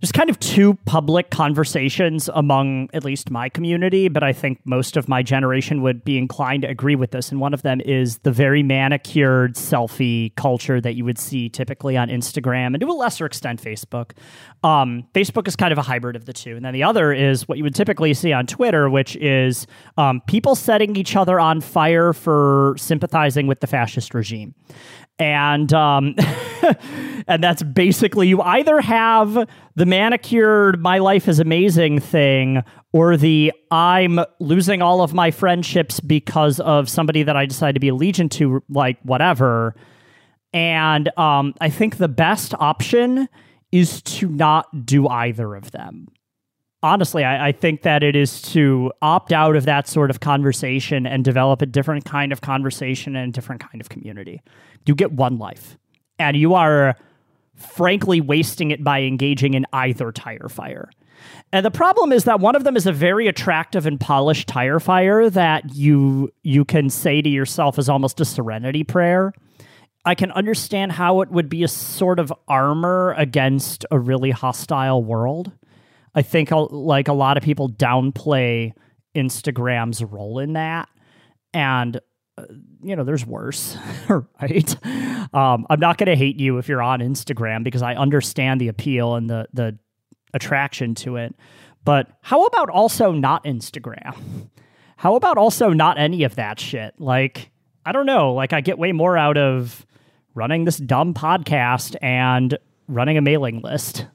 there's 0.00 0.12
kind 0.12 0.30
of 0.30 0.40
two 0.40 0.74
public 0.86 1.30
conversations 1.30 2.30
among 2.34 2.88
at 2.94 3.04
least 3.04 3.30
my 3.30 3.50
community, 3.50 4.08
but 4.08 4.22
I 4.22 4.32
think 4.32 4.60
most 4.64 4.96
of 4.96 5.08
my 5.08 5.22
generation 5.22 5.82
would 5.82 6.04
be 6.04 6.16
inclined 6.16 6.62
to 6.62 6.68
agree 6.68 6.96
with 6.96 7.10
this. 7.10 7.30
And 7.30 7.38
one 7.38 7.52
of 7.52 7.60
them 7.62 7.82
is 7.82 8.18
the 8.18 8.32
very 8.32 8.62
manicured 8.62 9.56
selfie 9.56 10.34
culture 10.36 10.80
that 10.80 10.94
you 10.94 11.04
would 11.04 11.18
see 11.18 11.50
typically 11.50 11.98
on 11.98 12.08
Instagram 12.08 12.68
and 12.68 12.80
to 12.80 12.86
a 12.86 12.92
lesser 12.92 13.26
extent 13.26 13.62
Facebook. 13.62 14.12
Um, 14.64 15.06
Facebook 15.12 15.46
is 15.46 15.54
kind 15.54 15.70
of 15.70 15.76
a 15.76 15.82
hybrid 15.82 16.16
of 16.16 16.24
the 16.24 16.32
two. 16.32 16.56
And 16.56 16.64
then 16.64 16.72
the 16.72 16.82
other 16.82 17.12
is 17.12 17.46
what 17.46 17.58
you 17.58 17.64
would 17.64 17.74
typically 17.74 18.14
see 18.14 18.32
on 18.32 18.46
Twitter, 18.46 18.88
which 18.88 19.16
is 19.16 19.66
um, 19.98 20.22
people 20.26 20.54
setting 20.54 20.96
each 20.96 21.14
other 21.14 21.38
on 21.38 21.60
fire 21.60 22.14
for 22.14 22.74
sympathizing 22.78 23.46
with 23.46 23.60
the 23.60 23.66
fascist 23.66 24.14
regime 24.14 24.54
and 25.20 25.72
um, 25.72 26.16
and 27.28 27.44
that's 27.44 27.62
basically 27.62 28.26
you 28.26 28.40
either 28.40 28.80
have 28.80 29.48
the 29.76 29.86
manicured 29.86 30.80
"my 30.80 30.98
life 30.98 31.28
is 31.28 31.38
amazing" 31.38 32.00
thing, 32.00 32.64
or 32.92 33.16
the 33.16 33.52
"I'm 33.70 34.18
losing 34.40 34.82
all 34.82 35.02
of 35.02 35.14
my 35.14 35.30
friendships 35.30 36.00
because 36.00 36.58
of 36.58 36.88
somebody 36.88 37.22
that 37.22 37.36
I 37.36 37.46
decided 37.46 37.74
to 37.74 37.80
be 37.80 37.90
allegiant 37.90 38.30
to," 38.32 38.64
like 38.68 38.98
whatever. 39.02 39.76
And 40.52 41.16
um, 41.16 41.54
I 41.60 41.68
think 41.68 41.98
the 41.98 42.08
best 42.08 42.54
option 42.58 43.28
is 43.70 44.02
to 44.02 44.28
not 44.28 44.84
do 44.84 45.06
either 45.06 45.54
of 45.54 45.70
them. 45.70 46.08
Honestly, 46.82 47.24
I, 47.24 47.48
I, 47.48 47.52
think 47.52 47.82
that 47.82 48.02
it 48.02 48.16
is 48.16 48.40
to 48.42 48.92
opt 49.02 49.32
out 49.32 49.56
of 49.56 49.64
that 49.64 49.88
sort 49.88 50.10
of 50.10 50.20
conversation 50.20 51.06
and 51.06 51.24
develop 51.24 51.62
a 51.62 51.66
different 51.66 52.04
kind 52.04 52.32
of 52.32 52.40
conversation 52.40 53.16
and 53.16 53.28
a 53.28 53.32
different 53.32 53.60
kind 53.60 53.80
of 53.80 53.88
community. 53.88 54.40
You 54.86 54.94
get 54.94 55.12
one 55.12 55.38
life, 55.38 55.76
and 56.18 56.36
you 56.36 56.54
are 56.54 56.96
frankly 57.56 58.20
wasting 58.20 58.70
it 58.70 58.82
by 58.82 59.02
engaging 59.02 59.54
in 59.54 59.66
either 59.72 60.12
tire 60.12 60.48
fire. 60.48 60.90
And 61.52 61.66
the 61.66 61.70
problem 61.70 62.12
is 62.12 62.24
that 62.24 62.40
one 62.40 62.56
of 62.56 62.64
them 62.64 62.76
is 62.76 62.86
a 62.86 62.92
very 62.92 63.28
attractive 63.28 63.84
and 63.84 64.00
polished 64.00 64.48
tire 64.48 64.80
fire 64.80 65.28
that 65.30 65.74
you 65.74 66.32
you 66.42 66.64
can 66.64 66.88
say 66.88 67.20
to 67.20 67.28
yourself 67.28 67.78
is 67.78 67.88
almost 67.88 68.20
a 68.20 68.24
serenity 68.24 68.84
prayer. 68.84 69.32
I 70.04 70.14
can 70.14 70.32
understand 70.32 70.92
how 70.92 71.20
it 71.20 71.30
would 71.30 71.50
be 71.50 71.62
a 71.62 71.68
sort 71.68 72.18
of 72.18 72.32
armor 72.48 73.14
against 73.18 73.84
a 73.90 73.98
really 73.98 74.30
hostile 74.30 75.04
world. 75.04 75.52
I 76.14 76.22
think 76.22 76.50
like 76.52 77.08
a 77.08 77.12
lot 77.12 77.36
of 77.36 77.42
people 77.42 77.68
downplay 77.68 78.72
Instagram's 79.14 80.02
role 80.02 80.38
in 80.38 80.54
that, 80.54 80.88
and 81.52 82.00
uh, 82.38 82.44
you 82.82 82.96
know, 82.96 83.04
there's 83.04 83.26
worse, 83.26 83.76
right? 84.08 84.86
Um, 85.34 85.66
I'm 85.70 85.80
not 85.80 85.98
going 85.98 86.08
to 86.08 86.16
hate 86.16 86.38
you 86.40 86.58
if 86.58 86.68
you're 86.68 86.82
on 86.82 87.00
Instagram 87.00 87.62
because 87.64 87.82
I 87.82 87.94
understand 87.94 88.60
the 88.60 88.68
appeal 88.68 89.14
and 89.14 89.28
the 89.28 89.46
the 89.52 89.78
attraction 90.32 90.94
to 90.96 91.16
it. 91.16 91.34
But 91.84 92.08
how 92.22 92.44
about 92.44 92.70
also 92.70 93.12
not 93.12 93.44
Instagram? 93.44 94.50
How 94.96 95.14
about 95.14 95.38
also 95.38 95.70
not 95.70 95.98
any 95.98 96.24
of 96.24 96.34
that 96.34 96.60
shit? 96.60 96.94
Like, 96.98 97.50
I 97.86 97.92
don't 97.92 98.06
know. 98.06 98.34
Like, 98.34 98.52
I 98.52 98.60
get 98.60 98.78
way 98.78 98.92
more 98.92 99.16
out 99.16 99.38
of 99.38 99.86
running 100.34 100.64
this 100.64 100.76
dumb 100.76 101.14
podcast 101.14 101.96
and 102.02 102.58
running 102.86 103.16
a 103.16 103.22
mailing 103.22 103.60
list. 103.62 104.06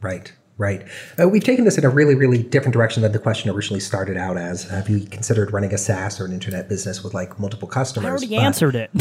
Right. 0.00 0.32
Right. 0.56 0.86
Uh, 1.20 1.28
we've 1.28 1.42
taken 1.42 1.64
this 1.64 1.78
in 1.78 1.84
a 1.84 1.88
really, 1.88 2.14
really 2.14 2.42
different 2.42 2.74
direction 2.74 3.02
than 3.02 3.10
the 3.10 3.18
question 3.18 3.50
originally 3.50 3.80
started 3.80 4.16
out 4.16 4.36
as. 4.36 4.64
Have 4.64 4.88
you 4.88 5.00
considered 5.00 5.52
running 5.52 5.74
a 5.74 5.78
SaaS 5.78 6.20
or 6.20 6.26
an 6.26 6.32
internet 6.32 6.68
business 6.68 7.02
with 7.02 7.12
like 7.12 7.40
multiple 7.40 7.66
customers? 7.66 8.06
I 8.06 8.10
already 8.10 8.28
but, 8.28 8.42
answered 8.42 8.74
it. 8.76 8.90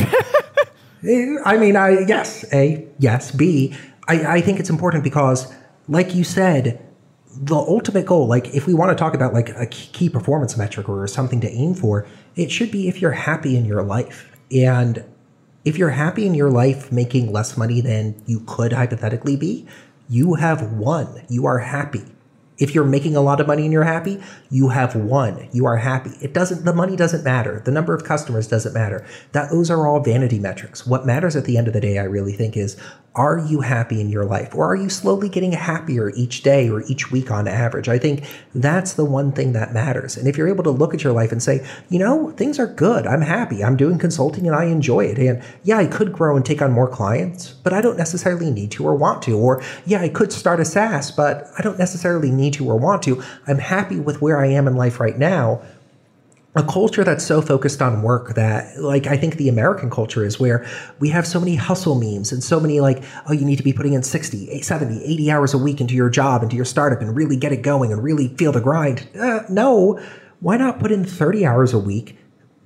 Eh, 1.06 1.36
I 1.44 1.58
mean, 1.58 1.76
I 1.76 2.06
yes, 2.08 2.46
a 2.54 2.88
yes. 2.98 3.32
B. 3.32 3.76
I, 4.08 4.36
I 4.36 4.42
think 4.42 4.62
it's 4.62 4.70
important 4.70 5.04
because, 5.04 5.54
like 5.90 6.16
you 6.16 6.24
said, 6.24 6.82
the 7.36 7.56
ultimate 7.56 8.06
goal, 8.06 8.28
like 8.28 8.54
if 8.56 8.68
we 8.68 8.74
want 8.74 8.92
to 8.92 8.96
talk 8.96 9.14
about 9.14 9.34
like 9.34 9.50
a 9.50 9.66
key 9.66 10.10
performance 10.10 10.56
metric 10.56 10.88
or 10.88 11.06
something 11.08 11.42
to 11.42 11.50
aim 11.50 11.74
for, 11.74 12.08
it 12.36 12.52
should 12.52 12.72
be 12.72 12.88
if 12.88 13.02
you're 13.02 13.12
happy 13.12 13.58
in 13.58 13.66
your 13.66 13.84
life. 13.84 14.32
And 14.52 15.04
if 15.66 15.78
you're 15.78 15.90
happy 15.90 16.26
in 16.26 16.36
your 16.36 16.52
life 16.52 16.92
making 16.92 17.32
less 17.32 17.58
money 17.58 17.82
than 17.82 18.22
you 18.26 18.42
could 18.46 18.74
hypothetically 18.74 19.36
be, 19.36 19.68
you 20.10 20.36
have 20.36 20.74
won. 20.74 21.24
You 21.30 21.46
are 21.46 21.60
happy. 21.60 22.04
If 22.58 22.76
you're 22.76 22.86
making 22.86 23.16
a 23.16 23.22
lot 23.22 23.40
of 23.40 23.48
money 23.48 23.64
and 23.64 23.74
you're 23.74 23.84
happy, 23.84 24.22
you 24.50 24.70
have 24.70 24.96
won. 24.96 25.50
You 25.52 25.66
are 25.66 25.78
happy. 25.78 26.12
It 26.22 26.34
doesn't, 26.34 26.66
the 26.66 26.74
money 26.74 26.96
doesn't 26.96 27.24
matter. 27.24 27.62
The 27.66 27.72
number 27.72 27.94
of 27.94 28.04
customers 28.04 28.48
doesn't 28.48 28.74
matter. 28.74 29.06
That 29.32 29.52
those 29.52 29.72
are 29.72 29.88
all 29.88 30.02
vanity 30.02 30.40
metrics. 30.40 30.86
What 30.86 31.06
matters 31.06 31.36
at 31.36 31.46
the 31.46 31.58
end 31.58 31.68
of 31.68 31.74
the 31.74 31.82
day, 31.82 31.98
I 31.98 32.04
really 32.04 32.34
think 32.34 32.56
is 32.56 32.78
are 33.16 33.38
you 33.38 33.62
happy 33.62 34.02
in 34.02 34.10
your 34.10 34.26
life 34.26 34.56
or 34.56 34.66
are 34.66 34.76
you 34.76 34.90
slowly 34.90 35.30
getting 35.30 35.52
happier 35.52 36.10
each 36.16 36.42
day 36.42 36.68
or 36.70 36.82
each 36.84 37.12
week 37.12 37.30
on 37.30 37.48
average? 37.48 37.88
I 37.88 38.00
think 38.00 38.26
that's 38.56 38.94
the 38.94 39.06
one 39.06 39.32
thing 39.32 39.54
that 39.54 39.72
matters. 39.72 40.18
And 40.18 40.28
if 40.28 40.36
you're 40.36 40.48
able 40.48 40.64
to 40.64 40.72
look 40.72 40.96
at 40.96 41.04
your 41.04 41.14
life 41.14 41.32
and 41.32 41.42
say, 41.42 41.66
you 41.90 42.00
know, 42.00 42.32
things 42.32 42.58
are 42.58 42.66
good. 42.66 43.06
I'm 43.06 43.22
happy. 43.22 43.64
I'm 43.64 43.78
doing 43.78 44.00
consulting 44.00 44.48
and 44.48 44.56
I 44.56 44.66
enjoy 44.66 45.06
it. 45.06 45.20
And 45.20 45.44
yeah, 45.64 45.78
I 45.78 45.86
could 45.86 46.12
grow 46.12 46.36
and 46.36 46.44
take 46.44 46.62
on 46.62 46.72
more 46.72 46.90
clients, 46.90 47.54
but 47.64 47.72
I 47.72 47.82
don't 47.82 47.98
necessarily 47.98 48.50
need 48.50 48.72
to 48.72 48.88
or 48.88 48.96
want 48.96 49.22
to. 49.24 49.38
Or 49.38 49.62
yeah, 49.86 50.02
I 50.02 50.10
could 50.10 50.34
start 50.34 50.60
a 50.60 50.66
SaaS, 50.66 51.12
but 51.12 51.52
I 51.58 51.62
don't 51.62 51.78
necessarily 51.78 52.32
need 52.32 52.43
to 52.52 52.66
or 52.70 52.78
want 52.78 53.04
to. 53.04 53.24
I'm 53.48 53.60
happy 53.60 54.00
with 54.00 54.22
where 54.22 54.40
I 54.40 54.48
am 54.48 54.68
in 54.68 54.76
life 54.76 55.00
right 55.00 55.18
now. 55.18 55.62
A 56.56 56.64
culture 56.64 57.04
that's 57.04 57.26
so 57.26 57.42
focused 57.42 57.82
on 57.82 58.04
work 58.04 58.36
that 58.36 58.80
like 58.80 59.08
i 59.08 59.18
think 59.18 59.38
the 59.38 59.50
american 59.50 59.90
culture 59.90 60.24
is 60.24 60.40
where 60.40 60.64
we 61.00 61.10
have 61.10 61.26
so 61.26 61.40
many 61.40 61.56
hustle 61.56 61.96
memes 61.96 62.32
and 62.32 62.44
so 62.44 62.60
many 62.60 62.80
like 62.80 63.04
oh 63.28 63.34
you 63.34 63.44
need 63.44 63.56
to 63.56 63.64
be 63.64 63.74
putting 63.74 63.94
in 63.94 64.04
60 64.04 64.62
70 64.62 65.04
80 65.04 65.32
hours 65.32 65.56
a 65.56 65.58
week 65.58 65.82
into 65.82 65.96
your 65.96 66.12
job 66.12 66.44
into 66.44 66.56
your 66.56 66.64
startup 66.64 67.02
and 67.02 67.16
really 67.16 67.36
get 67.38 67.52
it 67.52 67.64
going 67.64 67.92
and 67.92 68.04
really 68.04 68.28
feel 68.38 68.52
the 68.52 68.62
grind. 68.62 69.08
Uh, 69.20 69.42
no. 69.50 70.00
Why 70.40 70.58
not 70.58 70.80
put 70.80 70.92
in 70.92 71.06
30 71.06 71.46
hours 71.46 71.74
a 71.74 71.80
week 71.80 72.18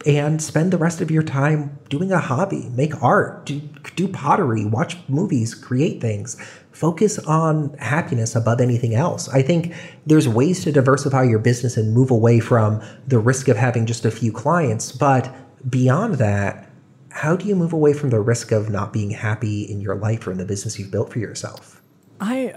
and 0.06 0.42
spend 0.42 0.74
the 0.74 0.78
rest 0.78 1.00
of 1.00 1.12
your 1.12 1.22
time 1.22 1.78
doing 1.90 2.12
a 2.12 2.20
hobby? 2.20 2.70
Make 2.70 3.02
art. 3.04 3.46
Do, 3.46 3.60
do 3.96 4.08
pottery. 4.08 4.66
Watch 4.66 4.98
movies. 5.08 5.54
Create 5.54 6.02
things 6.02 6.38
focus 6.78 7.18
on 7.20 7.74
happiness 7.80 8.36
above 8.36 8.62
anything 8.62 8.94
else. 8.94 9.28
I 9.30 9.42
think 9.42 9.74
there's 10.06 10.28
ways 10.28 10.63
to 10.63 10.72
diversify 10.72 11.24
your 11.24 11.40
business 11.40 11.76
and 11.76 11.92
move 11.92 12.12
away 12.12 12.40
from 12.40 12.84
the 13.08 13.18
risk 13.18 13.48
of 13.48 13.58
having 13.58 13.88
just 13.88 14.06
a 14.06 14.12
few 14.12 14.32
clients. 14.32 14.92
But 14.92 15.34
beyond 15.68 16.16
that, 16.16 16.70
how 17.10 17.36
do 17.36 17.48
you 17.48 17.56
move 17.56 17.74
away 17.74 17.94
from 17.94 18.12
the 18.12 18.20
risk 18.20 18.52
of 18.52 18.70
not 18.70 18.94
being 18.94 19.10
happy 19.10 19.63
in 19.63 19.82
your 19.82 19.96
life 19.96 20.28
or 20.28 20.32
in 20.32 20.38
the 20.38 20.46
business 20.46 20.78
you've 20.78 20.92
built 20.92 21.12
for 21.12 21.18
yourself? 21.18 21.82
I 22.22 22.54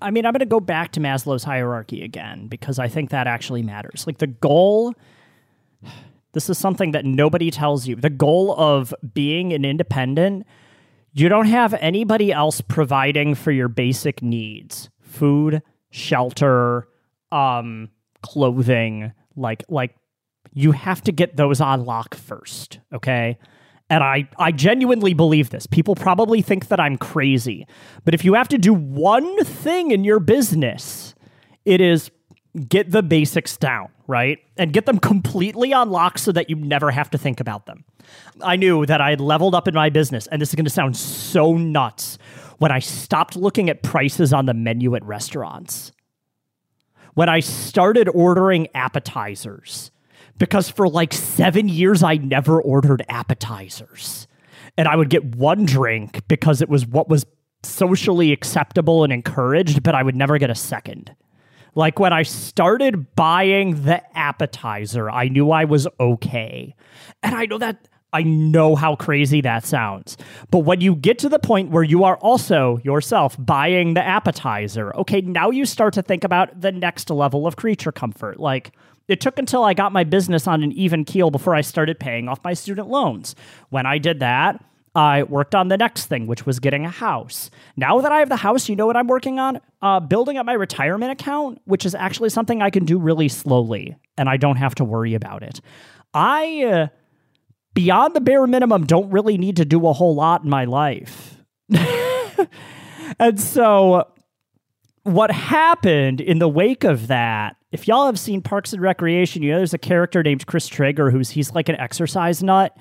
I 0.00 0.10
mean, 0.10 0.24
I'm 0.24 0.32
going 0.32 0.40
to 0.40 0.46
go 0.46 0.60
back 0.60 0.92
to 0.92 1.00
Maslow's 1.00 1.44
hierarchy 1.44 2.02
again 2.02 2.46
because 2.46 2.78
I 2.78 2.88
think 2.88 3.10
that 3.10 3.26
actually 3.26 3.62
matters. 3.62 4.06
Like 4.06 4.18
the 4.18 4.26
goal 4.26 4.94
this 6.32 6.50
is 6.50 6.58
something 6.58 6.92
that 6.92 7.04
nobody 7.04 7.50
tells 7.50 7.86
you. 7.86 7.94
The 7.94 8.10
goal 8.10 8.58
of 8.58 8.92
being 9.12 9.52
an 9.52 9.64
independent 9.64 10.46
you 11.14 11.28
don't 11.28 11.46
have 11.46 11.74
anybody 11.74 12.32
else 12.32 12.60
providing 12.60 13.34
for 13.34 13.50
your 13.52 13.68
basic 13.68 14.22
needs 14.22 14.90
food 15.00 15.62
shelter 15.90 16.88
um 17.32 17.88
clothing 18.22 19.12
like 19.36 19.64
like 19.68 19.94
you 20.52 20.72
have 20.72 21.00
to 21.02 21.12
get 21.12 21.36
those 21.36 21.60
on 21.60 21.84
lock 21.84 22.14
first 22.14 22.80
okay 22.92 23.38
and 23.90 24.02
I, 24.02 24.28
I 24.38 24.50
genuinely 24.50 25.12
believe 25.12 25.50
this. 25.50 25.66
People 25.66 25.94
probably 25.94 26.40
think 26.40 26.68
that 26.68 26.80
I'm 26.80 26.96
crazy. 26.96 27.66
But 28.04 28.14
if 28.14 28.24
you 28.24 28.34
have 28.34 28.48
to 28.48 28.58
do 28.58 28.72
one 28.72 29.44
thing 29.44 29.90
in 29.90 30.04
your 30.04 30.20
business, 30.20 31.14
it 31.64 31.80
is 31.80 32.10
get 32.68 32.90
the 32.90 33.02
basics 33.02 33.56
down, 33.56 33.88
right? 34.06 34.38
And 34.56 34.72
get 34.72 34.86
them 34.86 34.98
completely 34.98 35.72
unlocked 35.72 36.20
so 36.20 36.32
that 36.32 36.48
you 36.48 36.56
never 36.56 36.90
have 36.90 37.10
to 37.10 37.18
think 37.18 37.40
about 37.40 37.66
them. 37.66 37.84
I 38.42 38.56
knew 38.56 38.86
that 38.86 39.00
I 39.00 39.10
had 39.10 39.20
leveled 39.20 39.54
up 39.54 39.66
in 39.66 39.74
my 39.74 39.90
business, 39.90 40.26
and 40.28 40.40
this 40.40 40.50
is 40.50 40.54
going 40.54 40.64
to 40.64 40.70
sound 40.70 40.96
so 40.96 41.56
nuts 41.56 42.18
when 42.58 42.70
I 42.70 42.78
stopped 42.78 43.36
looking 43.36 43.68
at 43.68 43.82
prices 43.82 44.32
on 44.32 44.46
the 44.46 44.54
menu 44.54 44.94
at 44.94 45.04
restaurants. 45.04 45.92
When 47.14 47.28
I 47.28 47.40
started 47.40 48.08
ordering 48.08 48.68
appetizers, 48.74 49.90
because 50.38 50.68
for 50.68 50.88
like 50.88 51.12
seven 51.12 51.68
years 51.68 52.02
I 52.02 52.16
never 52.16 52.60
ordered 52.60 53.04
appetizers. 53.08 54.26
And 54.76 54.88
I 54.88 54.96
would 54.96 55.10
get 55.10 55.36
one 55.36 55.64
drink 55.64 56.26
because 56.26 56.60
it 56.60 56.68
was 56.68 56.86
what 56.86 57.08
was 57.08 57.24
socially 57.62 58.32
acceptable 58.32 59.04
and 59.04 59.12
encouraged, 59.12 59.82
but 59.82 59.94
I 59.94 60.02
would 60.02 60.16
never 60.16 60.38
get 60.38 60.50
a 60.50 60.54
second. 60.54 61.14
Like 61.74 61.98
when 61.98 62.12
I 62.12 62.22
started 62.22 63.14
buying 63.14 63.84
the 63.84 64.02
appetizer, 64.16 65.10
I 65.10 65.28
knew 65.28 65.50
I 65.50 65.64
was 65.64 65.86
okay. 65.98 66.74
And 67.22 67.34
I 67.34 67.46
know 67.46 67.58
that 67.58 67.88
I 68.14 68.22
know 68.22 68.76
how 68.76 68.94
crazy 68.94 69.40
that 69.40 69.64
sounds. 69.66 70.16
But 70.52 70.60
when 70.60 70.80
you 70.80 70.94
get 70.94 71.18
to 71.18 71.28
the 71.28 71.40
point 71.40 71.72
where 71.72 71.82
you 71.82 72.04
are 72.04 72.16
also 72.18 72.78
yourself 72.84 73.36
buying 73.44 73.94
the 73.94 74.04
appetizer, 74.04 74.94
okay, 74.94 75.20
now 75.20 75.50
you 75.50 75.66
start 75.66 75.94
to 75.94 76.02
think 76.02 76.22
about 76.22 76.60
the 76.60 76.70
next 76.70 77.10
level 77.10 77.44
of 77.44 77.56
creature 77.56 77.90
comfort. 77.90 78.38
Like, 78.38 78.70
it 79.08 79.20
took 79.20 79.36
until 79.36 79.64
I 79.64 79.74
got 79.74 79.92
my 79.92 80.04
business 80.04 80.46
on 80.46 80.62
an 80.62 80.70
even 80.72 81.04
keel 81.04 81.30
before 81.30 81.56
I 81.56 81.60
started 81.60 81.98
paying 81.98 82.28
off 82.28 82.38
my 82.44 82.54
student 82.54 82.88
loans. 82.88 83.34
When 83.70 83.84
I 83.84 83.98
did 83.98 84.20
that, 84.20 84.64
I 84.94 85.24
worked 85.24 85.54
on 85.54 85.68
the 85.68 85.76
next 85.76 86.06
thing, 86.06 86.26
which 86.26 86.46
was 86.46 86.60
getting 86.60 86.84
a 86.84 86.90
house. 86.90 87.50
Now 87.76 88.00
that 88.00 88.12
I 88.12 88.20
have 88.20 88.28
the 88.28 88.36
house, 88.36 88.68
you 88.68 88.76
know 88.76 88.86
what 88.86 88.96
I'm 88.96 89.08
working 89.08 89.40
on? 89.40 89.60
Uh, 89.82 89.98
building 89.98 90.36
up 90.36 90.46
my 90.46 90.52
retirement 90.52 91.10
account, 91.10 91.60
which 91.64 91.84
is 91.84 91.94
actually 91.94 92.28
something 92.28 92.62
I 92.62 92.70
can 92.70 92.84
do 92.84 92.98
really 92.98 93.28
slowly, 93.28 93.96
and 94.16 94.28
I 94.28 94.36
don't 94.36 94.56
have 94.56 94.74
to 94.76 94.84
worry 94.84 95.14
about 95.14 95.42
it. 95.42 95.60
I, 96.12 96.64
uh, 96.64 96.86
beyond 97.74 98.14
the 98.14 98.20
bare 98.20 98.46
minimum, 98.46 98.86
don't 98.86 99.10
really 99.10 99.36
need 99.36 99.56
to 99.56 99.64
do 99.64 99.86
a 99.88 99.92
whole 99.92 100.14
lot 100.14 100.44
in 100.44 100.50
my 100.50 100.64
life. 100.64 101.38
and 103.18 103.40
so, 103.40 104.08
what 105.02 105.32
happened 105.32 106.20
in 106.20 106.38
the 106.38 106.48
wake 106.48 106.84
of 106.84 107.08
that 107.08 107.56
if 107.74 107.88
y'all 107.88 108.06
have 108.06 108.20
seen 108.20 108.40
Parks 108.40 108.72
and 108.72 108.80
Recreation, 108.80 109.42
you 109.42 109.50
know 109.50 109.56
there's 109.56 109.74
a 109.74 109.78
character 109.78 110.22
named 110.22 110.46
Chris 110.46 110.68
Traeger 110.68 111.10
who's 111.10 111.30
he's 111.30 111.52
like 111.56 111.68
an 111.68 111.74
exercise 111.74 112.40
nut. 112.40 112.76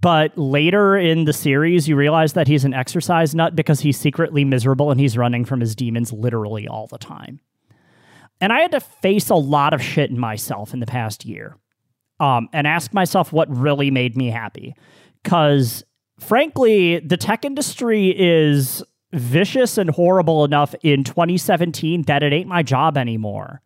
But 0.00 0.36
later 0.36 0.96
in 0.96 1.24
the 1.24 1.32
series, 1.32 1.88
you 1.88 1.96
realize 1.96 2.34
that 2.34 2.48
he's 2.48 2.64
an 2.64 2.74
exercise 2.74 3.34
nut 3.34 3.56
because 3.56 3.80
he's 3.80 3.98
secretly 3.98 4.44
miserable 4.44 4.90
and 4.90 5.00
he's 5.00 5.16
running 5.16 5.44
from 5.44 5.60
his 5.60 5.74
demons 5.74 6.12
literally 6.12 6.68
all 6.68 6.86
the 6.86 6.98
time. 6.98 7.40
And 8.40 8.52
I 8.52 8.60
had 8.60 8.72
to 8.72 8.80
face 8.80 9.30
a 9.30 9.34
lot 9.34 9.72
of 9.72 9.82
shit 9.82 10.10
in 10.10 10.18
myself 10.18 10.74
in 10.74 10.80
the 10.80 10.86
past 10.86 11.24
year 11.24 11.56
um, 12.20 12.48
and 12.52 12.66
ask 12.66 12.92
myself 12.92 13.32
what 13.32 13.54
really 13.54 13.90
made 13.90 14.16
me 14.16 14.28
happy. 14.28 14.74
Because 15.22 15.82
frankly, 16.20 16.98
the 17.00 17.16
tech 17.16 17.44
industry 17.44 18.10
is 18.10 18.82
vicious 19.12 19.78
and 19.78 19.90
horrible 19.90 20.44
enough 20.44 20.74
in 20.82 21.04
2017 21.04 22.02
that 22.02 22.22
it 22.22 22.32
ain't 22.32 22.48
my 22.48 22.62
job 22.62 22.98
anymore. 22.98 23.62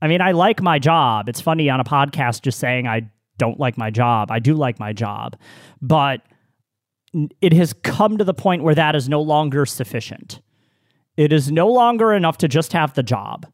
I 0.00 0.06
mean, 0.06 0.20
I 0.20 0.32
like 0.32 0.62
my 0.62 0.78
job. 0.78 1.28
It's 1.28 1.40
funny 1.40 1.70
on 1.70 1.80
a 1.80 1.84
podcast 1.84 2.42
just 2.42 2.58
saying 2.58 2.86
I 2.86 3.10
don't 3.38 3.58
like 3.58 3.76
my 3.76 3.90
job. 3.90 4.30
I 4.30 4.38
do 4.38 4.54
like 4.54 4.78
my 4.78 4.92
job, 4.92 5.36
but 5.80 6.22
it 7.40 7.52
has 7.52 7.72
come 7.72 8.18
to 8.18 8.24
the 8.24 8.34
point 8.34 8.62
where 8.62 8.74
that 8.74 8.96
is 8.96 9.08
no 9.08 9.20
longer 9.20 9.66
sufficient. 9.66 10.40
It 11.16 11.32
is 11.32 11.50
no 11.50 11.68
longer 11.68 12.12
enough 12.12 12.38
to 12.38 12.48
just 12.48 12.72
have 12.72 12.94
the 12.94 13.02
job. 13.02 13.46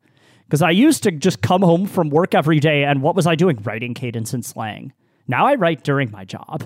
Because 0.45 0.63
I 0.63 0.71
used 0.71 1.03
to 1.05 1.13
just 1.13 1.43
come 1.43 1.63
home 1.63 1.87
from 1.87 2.11
work 2.11 2.35
every 2.35 2.59
day, 2.59 2.85
and 2.85 3.03
what 3.03 3.15
was 3.15 3.27
I 3.27 3.37
doing? 3.37 3.59
Writing 3.63 3.95
cadence 3.95 4.33
and 4.33 4.45
slang. 4.45 4.93
Now 5.29 5.47
I 5.47 5.55
write 5.55 5.85
during 5.85 6.11
my 6.11 6.25
job. 6.25 6.65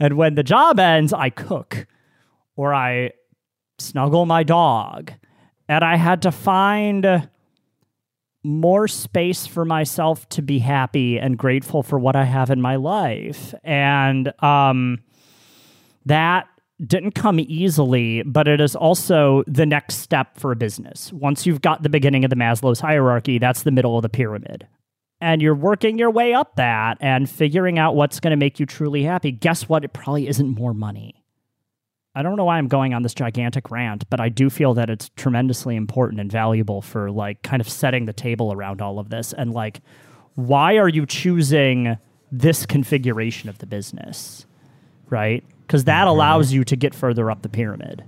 And 0.00 0.16
when 0.16 0.34
the 0.34 0.42
job 0.42 0.80
ends, 0.80 1.12
I 1.12 1.30
cook 1.30 1.86
or 2.56 2.74
I 2.74 3.12
snuggle 3.78 4.26
my 4.26 4.42
dog. 4.42 5.12
And 5.68 5.84
I 5.84 5.96
had 5.96 6.22
to 6.22 6.32
find 6.32 7.28
more 8.44 8.88
space 8.88 9.46
for 9.46 9.64
myself 9.64 10.28
to 10.30 10.42
be 10.42 10.58
happy 10.58 11.18
and 11.18 11.38
grateful 11.38 11.82
for 11.82 11.98
what 11.98 12.16
I 12.16 12.24
have 12.24 12.50
in 12.50 12.60
my 12.60 12.76
life. 12.76 13.54
And 13.62 14.32
um, 14.42 15.02
that 16.06 16.48
didn't 16.84 17.12
come 17.12 17.38
easily, 17.38 18.22
but 18.24 18.48
it 18.48 18.60
is 18.60 18.74
also 18.74 19.44
the 19.46 19.66
next 19.66 19.96
step 19.96 20.38
for 20.38 20.50
a 20.50 20.56
business. 20.56 21.12
Once 21.12 21.46
you've 21.46 21.60
got 21.60 21.82
the 21.82 21.88
beginning 21.88 22.24
of 22.24 22.30
the 22.30 22.36
Maslow's 22.36 22.80
hierarchy, 22.80 23.38
that's 23.38 23.62
the 23.62 23.70
middle 23.70 23.96
of 23.96 24.02
the 24.02 24.08
pyramid. 24.08 24.66
And 25.20 25.40
you're 25.40 25.54
working 25.54 25.98
your 25.98 26.10
way 26.10 26.34
up 26.34 26.56
that 26.56 26.98
and 27.00 27.30
figuring 27.30 27.78
out 27.78 27.94
what's 27.94 28.18
going 28.18 28.32
to 28.32 28.36
make 28.36 28.58
you 28.58 28.66
truly 28.66 29.04
happy. 29.04 29.30
Guess 29.30 29.68
what? 29.68 29.84
It 29.84 29.92
probably 29.92 30.26
isn't 30.26 30.48
more 30.48 30.74
money. 30.74 31.21
I 32.14 32.22
don't 32.22 32.36
know 32.36 32.44
why 32.44 32.58
I'm 32.58 32.68
going 32.68 32.92
on 32.92 33.02
this 33.02 33.14
gigantic 33.14 33.70
rant, 33.70 34.08
but 34.10 34.20
I 34.20 34.28
do 34.28 34.50
feel 34.50 34.74
that 34.74 34.90
it's 34.90 35.08
tremendously 35.16 35.76
important 35.76 36.20
and 36.20 36.30
valuable 36.30 36.82
for 36.82 37.10
like 37.10 37.42
kind 37.42 37.60
of 37.60 37.68
setting 37.68 38.04
the 38.04 38.12
table 38.12 38.52
around 38.52 38.82
all 38.82 38.98
of 38.98 39.08
this 39.08 39.32
and 39.32 39.52
like 39.52 39.80
why 40.34 40.76
are 40.76 40.88
you 40.88 41.06
choosing 41.06 41.96
this 42.30 42.66
configuration 42.66 43.48
of 43.48 43.58
the 43.58 43.66
business? 43.66 44.46
Right? 45.08 45.44
Because 45.66 45.84
that 45.84 46.02
mm-hmm. 46.02 46.08
allows 46.08 46.52
you 46.52 46.64
to 46.64 46.76
get 46.76 46.94
further 46.94 47.30
up 47.30 47.42
the 47.42 47.48
pyramid. 47.48 48.04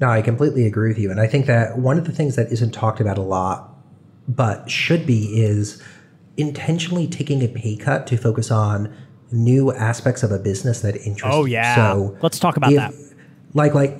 No, 0.00 0.08
I 0.08 0.22
completely 0.22 0.66
agree 0.66 0.88
with 0.88 0.98
you. 0.98 1.10
And 1.10 1.20
I 1.20 1.26
think 1.26 1.46
that 1.46 1.78
one 1.78 1.98
of 1.98 2.04
the 2.04 2.12
things 2.12 2.36
that 2.36 2.52
isn't 2.52 2.72
talked 2.72 3.00
about 3.00 3.18
a 3.18 3.22
lot, 3.22 3.74
but 4.28 4.70
should 4.70 5.06
be, 5.06 5.40
is 5.40 5.82
intentionally 6.36 7.08
taking 7.08 7.42
a 7.42 7.48
pay 7.48 7.76
cut 7.76 8.06
to 8.08 8.16
focus 8.16 8.50
on 8.50 8.94
new 9.32 9.72
aspects 9.72 10.22
of 10.22 10.30
a 10.30 10.38
business 10.38 10.80
that 10.80 10.96
interest 10.98 11.24
you. 11.24 11.42
oh, 11.42 11.44
yeah. 11.44 11.74
So 11.74 12.16
let's 12.22 12.38
talk 12.38 12.56
about 12.56 12.72
if, 12.72 12.76
that 12.76 13.07
like 13.54 13.74
like 13.74 13.98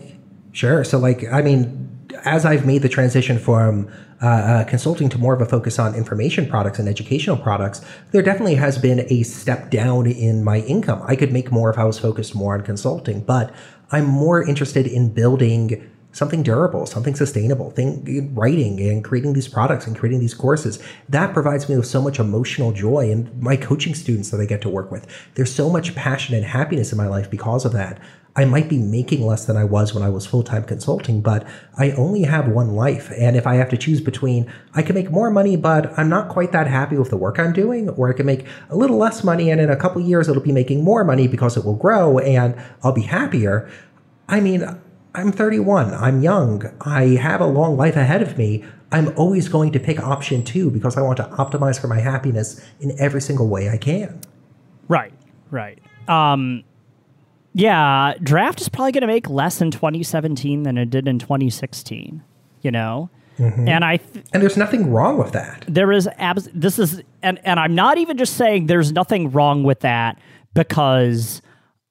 sure 0.52 0.84
so 0.84 0.98
like 0.98 1.24
i 1.32 1.42
mean 1.42 1.88
as 2.24 2.44
i've 2.44 2.66
made 2.66 2.82
the 2.82 2.88
transition 2.88 3.38
from 3.38 3.90
uh, 4.20 4.26
uh, 4.26 4.64
consulting 4.64 5.08
to 5.08 5.16
more 5.16 5.32
of 5.32 5.40
a 5.40 5.46
focus 5.46 5.78
on 5.78 5.94
information 5.94 6.48
products 6.48 6.78
and 6.78 6.88
educational 6.88 7.36
products 7.36 7.84
there 8.10 8.22
definitely 8.22 8.56
has 8.56 8.76
been 8.76 9.06
a 9.08 9.22
step 9.22 9.70
down 9.70 10.06
in 10.06 10.42
my 10.42 10.58
income 10.60 11.02
i 11.06 11.14
could 11.14 11.32
make 11.32 11.52
more 11.52 11.70
if 11.70 11.78
i 11.78 11.84
was 11.84 11.98
focused 11.98 12.34
more 12.34 12.54
on 12.54 12.62
consulting 12.62 13.20
but 13.20 13.54
i'm 13.92 14.04
more 14.04 14.42
interested 14.42 14.86
in 14.86 15.12
building 15.12 15.88
something 16.12 16.42
durable, 16.42 16.86
something 16.86 17.14
sustainable, 17.14 17.70
thing 17.70 18.34
writing 18.34 18.80
and 18.80 19.04
creating 19.04 19.34
these 19.34 19.48
products 19.48 19.86
and 19.86 19.96
creating 19.96 20.20
these 20.20 20.34
courses. 20.34 20.82
That 21.08 21.32
provides 21.32 21.68
me 21.68 21.76
with 21.76 21.86
so 21.86 22.00
much 22.00 22.18
emotional 22.18 22.72
joy 22.72 23.10
and 23.10 23.40
my 23.40 23.56
coaching 23.56 23.94
students 23.94 24.30
that 24.30 24.40
I 24.40 24.46
get 24.46 24.62
to 24.62 24.68
work 24.68 24.90
with. 24.90 25.06
There's 25.34 25.54
so 25.54 25.68
much 25.68 25.94
passion 25.94 26.34
and 26.34 26.44
happiness 26.44 26.92
in 26.92 26.98
my 26.98 27.06
life 27.06 27.30
because 27.30 27.64
of 27.64 27.72
that. 27.72 28.00
I 28.38 28.44
might 28.44 28.68
be 28.68 28.78
making 28.78 29.26
less 29.26 29.46
than 29.46 29.56
I 29.56 29.64
was 29.64 29.92
when 29.92 30.04
I 30.04 30.10
was 30.10 30.24
full 30.24 30.44
time 30.44 30.62
consulting, 30.62 31.22
but 31.22 31.44
I 31.76 31.90
only 31.90 32.22
have 32.22 32.46
one 32.46 32.76
life. 32.76 33.10
And 33.18 33.36
if 33.36 33.48
I 33.48 33.56
have 33.56 33.68
to 33.70 33.76
choose 33.76 34.00
between, 34.00 34.48
I 34.74 34.82
can 34.82 34.94
make 34.94 35.10
more 35.10 35.28
money, 35.28 35.56
but 35.56 35.92
I'm 35.98 36.08
not 36.08 36.28
quite 36.28 36.52
that 36.52 36.68
happy 36.68 36.96
with 36.96 37.10
the 37.10 37.16
work 37.16 37.40
I'm 37.40 37.52
doing, 37.52 37.88
or 37.88 38.08
I 38.08 38.12
can 38.12 38.26
make 38.26 38.46
a 38.70 38.76
little 38.76 38.96
less 38.96 39.24
money 39.24 39.50
and 39.50 39.60
in 39.60 39.70
a 39.70 39.76
couple 39.76 40.00
years 40.00 40.28
it'll 40.28 40.40
be 40.40 40.52
making 40.52 40.84
more 40.84 41.02
money 41.02 41.26
because 41.26 41.56
it 41.56 41.64
will 41.64 41.74
grow 41.74 42.20
and 42.20 42.54
I'll 42.84 42.92
be 42.92 43.02
happier. 43.02 43.68
I 44.28 44.38
mean, 44.38 44.62
I'm 45.16 45.32
31. 45.32 45.92
I'm 45.94 46.22
young. 46.22 46.62
I 46.82 47.16
have 47.16 47.40
a 47.40 47.46
long 47.46 47.76
life 47.76 47.96
ahead 47.96 48.22
of 48.22 48.38
me. 48.38 48.64
I'm 48.92 49.12
always 49.18 49.48
going 49.48 49.72
to 49.72 49.80
pick 49.80 49.98
option 50.00 50.44
two 50.44 50.70
because 50.70 50.96
I 50.96 51.00
want 51.00 51.16
to 51.16 51.24
optimize 51.24 51.80
for 51.80 51.88
my 51.88 51.98
happiness 51.98 52.64
in 52.78 52.96
every 53.00 53.20
single 53.20 53.48
way 53.48 53.68
I 53.68 53.78
can. 53.78 54.20
Right, 54.86 55.12
right. 55.50 55.80
Um, 56.06 56.62
yeah, 57.52 58.14
draft 58.22 58.60
is 58.60 58.68
probably 58.68 58.92
going 58.92 59.02
to 59.02 59.06
make 59.06 59.28
less 59.28 59.60
in 59.60 59.70
2017 59.70 60.62
than 60.62 60.78
it 60.78 60.90
did 60.90 61.08
in 61.08 61.18
2016. 61.18 62.22
You 62.62 62.70
know, 62.72 63.08
mm-hmm. 63.38 63.68
and 63.68 63.84
I 63.84 63.98
th- 63.98 64.24
and 64.32 64.42
there's 64.42 64.56
nothing 64.56 64.90
wrong 64.90 65.16
with 65.16 65.32
that. 65.32 65.64
There 65.68 65.92
is 65.92 66.08
abs. 66.18 66.48
This 66.52 66.78
is 66.78 67.02
and 67.22 67.38
and 67.44 67.60
I'm 67.60 67.74
not 67.74 67.98
even 67.98 68.16
just 68.16 68.34
saying 68.34 68.66
there's 68.66 68.92
nothing 68.92 69.30
wrong 69.30 69.62
with 69.62 69.80
that 69.80 70.18
because 70.54 71.40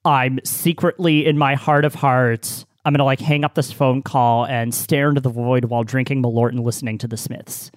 I'm 0.04 0.40
secretly 0.44 1.26
in 1.26 1.38
my 1.38 1.54
heart 1.54 1.86
of 1.86 1.94
hearts. 1.94 2.66
I'm 2.84 2.92
gonna 2.92 3.04
like 3.04 3.20
hang 3.20 3.44
up 3.44 3.54
this 3.54 3.72
phone 3.72 4.02
call 4.02 4.44
and 4.44 4.74
stare 4.74 5.08
into 5.08 5.22
the 5.22 5.30
void 5.30 5.66
while 5.66 5.84
drinking 5.84 6.22
Malort 6.22 6.50
and 6.50 6.60
listening 6.60 6.98
to 6.98 7.08
the 7.08 7.16
Smiths. 7.16 7.70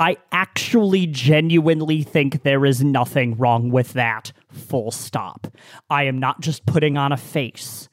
I 0.00 0.16
actually 0.32 1.06
genuinely 1.06 2.02
think 2.02 2.42
there 2.42 2.64
is 2.64 2.82
nothing 2.82 3.36
wrong 3.36 3.70
with 3.70 3.92
that, 3.92 4.32
full 4.52 4.90
stop. 4.90 5.46
I 5.88 6.04
am 6.04 6.18
not 6.18 6.40
just 6.40 6.66
putting 6.66 6.96
on 6.96 7.12
a 7.12 7.16
face. 7.16 7.88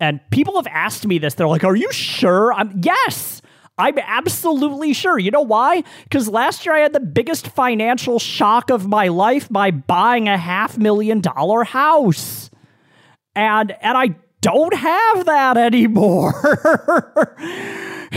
And 0.00 0.20
people 0.30 0.56
have 0.56 0.66
asked 0.68 1.06
me 1.06 1.18
this. 1.18 1.34
They're 1.34 1.48
like, 1.48 1.64
Are 1.64 1.76
you 1.76 1.90
sure? 1.92 2.52
I'm, 2.52 2.80
yes, 2.82 3.42
I'm 3.78 3.98
absolutely 3.98 4.92
sure. 4.92 5.18
You 5.18 5.30
know 5.30 5.40
why? 5.42 5.82
Because 6.04 6.28
last 6.28 6.66
year 6.66 6.74
I 6.74 6.80
had 6.80 6.92
the 6.92 7.00
biggest 7.00 7.48
financial 7.48 8.18
shock 8.18 8.70
of 8.70 8.86
my 8.86 9.08
life 9.08 9.48
by 9.48 9.70
buying 9.70 10.28
a 10.28 10.36
half 10.36 10.78
million 10.78 11.20
dollar 11.20 11.64
house. 11.64 12.50
And, 13.34 13.72
and 13.82 13.96
I 13.96 14.16
don't 14.40 14.74
have 14.74 15.26
that 15.26 15.56
anymore. 15.56 16.34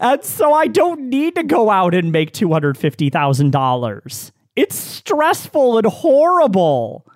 And 0.00 0.24
so 0.24 0.52
I 0.54 0.66
don't 0.66 1.10
need 1.10 1.34
to 1.34 1.42
go 1.42 1.68
out 1.70 1.94
and 1.94 2.10
make 2.10 2.32
$250,000. 2.32 4.30
It's 4.56 4.76
stressful 4.76 5.78
and 5.78 5.86
horrible. 5.86 7.06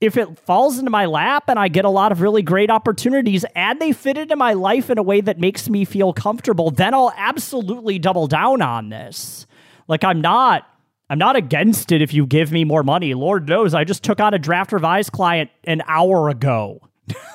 If 0.00 0.16
it 0.16 0.38
falls 0.40 0.78
into 0.78 0.90
my 0.90 1.06
lap 1.06 1.44
and 1.48 1.58
I 1.58 1.68
get 1.68 1.84
a 1.84 1.90
lot 1.90 2.10
of 2.10 2.20
really 2.20 2.42
great 2.42 2.70
opportunities 2.70 3.44
and 3.54 3.80
they 3.80 3.92
fit 3.92 4.18
into 4.18 4.34
my 4.34 4.52
life 4.52 4.90
in 4.90 4.98
a 4.98 5.02
way 5.02 5.20
that 5.20 5.38
makes 5.38 5.68
me 5.68 5.84
feel 5.84 6.12
comfortable, 6.12 6.72
then 6.72 6.92
I'll 6.92 7.12
absolutely 7.16 8.00
double 8.00 8.26
down 8.26 8.62
on 8.62 8.88
this. 8.88 9.46
Like 9.86 10.02
I'm 10.02 10.20
not 10.20 10.66
I'm 11.12 11.18
not 11.18 11.36
against 11.36 11.92
it 11.92 12.00
if 12.00 12.14
you 12.14 12.26
give 12.26 12.50
me 12.50 12.64
more 12.64 12.82
money. 12.82 13.12
Lord 13.12 13.46
knows 13.46 13.74
I 13.74 13.84
just 13.84 14.02
took 14.02 14.18
on 14.18 14.32
a 14.32 14.38
draft 14.38 14.72
revise 14.72 15.10
client 15.10 15.50
an 15.64 15.82
hour 15.86 16.30
ago. 16.30 16.80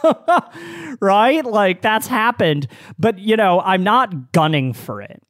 right? 1.00 1.46
Like 1.46 1.84
that's 1.84 2.08
happened. 2.08 2.68
But, 2.98 3.20
you 3.20 3.38
know, 3.38 3.62
I'm 3.62 3.84
not 3.84 4.32
gunning 4.32 4.74
for 4.74 5.02
it. 5.02 5.22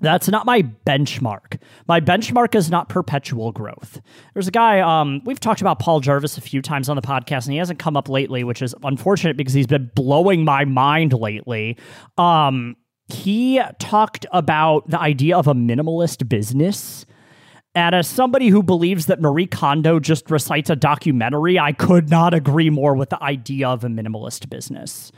That's 0.00 0.28
not 0.28 0.46
my 0.46 0.62
benchmark. 0.86 1.60
My 1.86 2.00
benchmark 2.00 2.54
is 2.54 2.70
not 2.70 2.88
perpetual 2.88 3.52
growth. 3.52 4.00
There's 4.32 4.48
a 4.48 4.52
guy, 4.52 4.80
um, 4.80 5.22
we've 5.24 5.40
talked 5.40 5.60
about 5.60 5.78
Paul 5.78 6.00
Jarvis 6.00 6.36
a 6.36 6.40
few 6.40 6.60
times 6.62 6.88
on 6.88 6.96
the 6.96 7.02
podcast, 7.02 7.44
and 7.44 7.52
he 7.52 7.58
hasn't 7.58 7.78
come 7.78 7.96
up 7.96 8.08
lately, 8.08 8.44
which 8.44 8.62
is 8.62 8.74
unfortunate 8.82 9.36
because 9.36 9.54
he's 9.54 9.66
been 9.66 9.90
blowing 9.94 10.44
my 10.44 10.64
mind 10.64 11.12
lately. 11.12 11.78
Um, 12.18 12.76
he 13.08 13.60
talked 13.78 14.26
about 14.32 14.88
the 14.88 15.00
idea 15.00 15.36
of 15.36 15.46
a 15.46 15.54
minimalist 15.54 16.28
business 16.28 17.06
and 17.74 17.94
as 17.94 18.06
somebody 18.06 18.48
who 18.48 18.62
believes 18.62 19.06
that 19.06 19.20
Marie 19.20 19.48
Kondo 19.48 19.98
just 19.98 20.30
recites 20.30 20.70
a 20.70 20.76
documentary, 20.76 21.58
I 21.58 21.72
could 21.72 22.08
not 22.08 22.32
agree 22.32 22.70
more 22.70 22.94
with 22.94 23.10
the 23.10 23.20
idea 23.22 23.68
of 23.68 23.82
a 23.82 23.88
minimalist 23.88 24.48
business. 24.48 25.10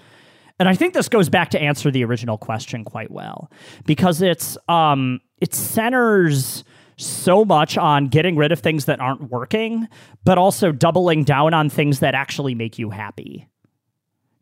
And 0.59 0.69
I 0.69 0.75
think 0.75 0.95
this 0.95 1.09
goes 1.09 1.29
back 1.29 1.51
to 1.51 1.61
answer 1.61 1.90
the 1.90 2.05
original 2.05 2.38
question 2.38 2.85
quite 2.85 3.11
well 3.11 3.51
because 3.85 4.23
it's 4.23 4.57
um, 4.69 5.21
it 5.40 5.55
centers 5.55 6.64
so 6.97 7.45
much 7.45 7.77
on 7.77 8.09
getting 8.09 8.37
rid 8.37 8.53
of 8.53 8.61
things 8.61 8.87
that 8.87 9.01
aren't 9.01 9.31
working, 9.31 9.87
but 10.25 10.38
also 10.38 10.73
doubling 10.73 11.25
down 11.25 11.53
on 11.53 11.69
things 11.69 12.01
that 12.01 12.14
actually 12.14 12.55
make 12.55 12.79
you 12.79 12.88
happy. 12.90 13.49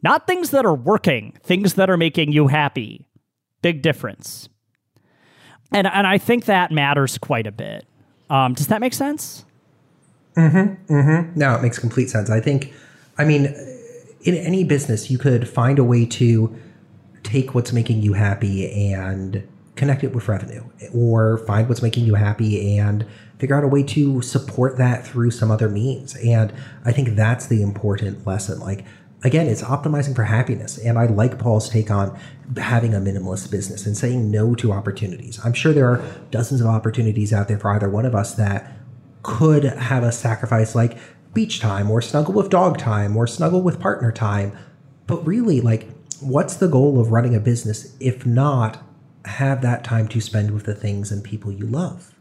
Not 0.02 0.26
things 0.26 0.50
that 0.50 0.64
are 0.64 0.74
working, 0.74 1.36
things 1.42 1.74
that 1.74 1.90
are 1.90 1.96
making 1.96 2.30
you 2.30 2.46
happy. 2.46 3.08
Big 3.62 3.82
difference. 3.82 4.48
And 5.72 5.86
and 5.88 6.06
I 6.06 6.18
think 6.18 6.44
that 6.44 6.70
matters 6.70 7.18
quite 7.18 7.46
a 7.46 7.52
bit. 7.52 7.86
Um, 8.30 8.54
does 8.54 8.68
that 8.68 8.80
make 8.80 8.94
sense? 8.94 9.44
Mm-hmm. 10.36 10.92
Mm-hmm. 10.92 11.38
No, 11.38 11.54
it 11.54 11.62
makes 11.62 11.78
complete 11.78 12.10
sense. 12.10 12.30
I 12.30 12.40
think, 12.40 12.72
I 13.18 13.24
mean, 13.24 13.54
in 14.24 14.34
any 14.34 14.64
business, 14.64 15.10
you 15.10 15.18
could 15.18 15.48
find 15.48 15.78
a 15.78 15.84
way 15.84 16.04
to 16.06 16.54
take 17.22 17.54
what's 17.54 17.72
making 17.72 18.02
you 18.02 18.14
happy 18.14 18.92
and 18.92 19.46
connect 19.76 20.04
it 20.04 20.14
with 20.14 20.28
revenue, 20.28 20.64
or 20.92 21.38
find 21.46 21.68
what's 21.68 21.82
making 21.82 22.04
you 22.04 22.14
happy 22.14 22.78
and 22.78 23.04
figure 23.38 23.56
out 23.56 23.64
a 23.64 23.68
way 23.68 23.82
to 23.82 24.22
support 24.22 24.78
that 24.78 25.06
through 25.06 25.30
some 25.30 25.50
other 25.50 25.68
means. 25.68 26.14
And 26.16 26.52
I 26.84 26.92
think 26.92 27.16
that's 27.16 27.46
the 27.46 27.60
important 27.60 28.24
lesson. 28.26 28.60
Like, 28.60 28.84
again, 29.24 29.48
it's 29.48 29.62
optimizing 29.62 30.14
for 30.14 30.22
happiness. 30.22 30.78
And 30.78 30.96
I 30.96 31.06
like 31.06 31.38
Paul's 31.38 31.68
take 31.68 31.90
on 31.90 32.16
having 32.56 32.94
a 32.94 32.98
minimalist 32.98 33.50
business 33.50 33.84
and 33.84 33.96
saying 33.96 34.30
no 34.30 34.54
to 34.54 34.70
opportunities. 34.70 35.40
I'm 35.44 35.54
sure 35.54 35.72
there 35.72 35.90
are 35.90 36.04
dozens 36.30 36.60
of 36.60 36.68
opportunities 36.68 37.32
out 37.32 37.48
there 37.48 37.58
for 37.58 37.70
either 37.70 37.88
one 37.88 38.06
of 38.06 38.14
us 38.14 38.34
that 38.34 38.70
could 39.22 39.64
have 39.64 40.04
a 40.04 40.12
sacrifice 40.12 40.74
like 40.74 40.98
beach 41.34 41.60
time 41.60 41.90
or 41.90 42.00
snuggle 42.00 42.34
with 42.34 42.50
dog 42.50 42.78
time 42.78 43.16
or 43.16 43.26
snuggle 43.26 43.60
with 43.60 43.80
partner 43.80 44.12
time. 44.12 44.56
But 45.06 45.26
really, 45.26 45.60
like, 45.60 45.88
what's 46.20 46.54
the 46.56 46.68
goal 46.68 47.00
of 47.00 47.10
running 47.10 47.34
a 47.34 47.40
business 47.40 47.96
if 48.00 48.24
not 48.24 48.82
have 49.26 49.62
that 49.62 49.84
time 49.84 50.08
to 50.08 50.20
spend 50.20 50.52
with 50.52 50.64
the 50.64 50.74
things 50.74 51.10
and 51.12 51.22
people 51.22 51.52
you 51.52 51.66
love? 51.66 52.14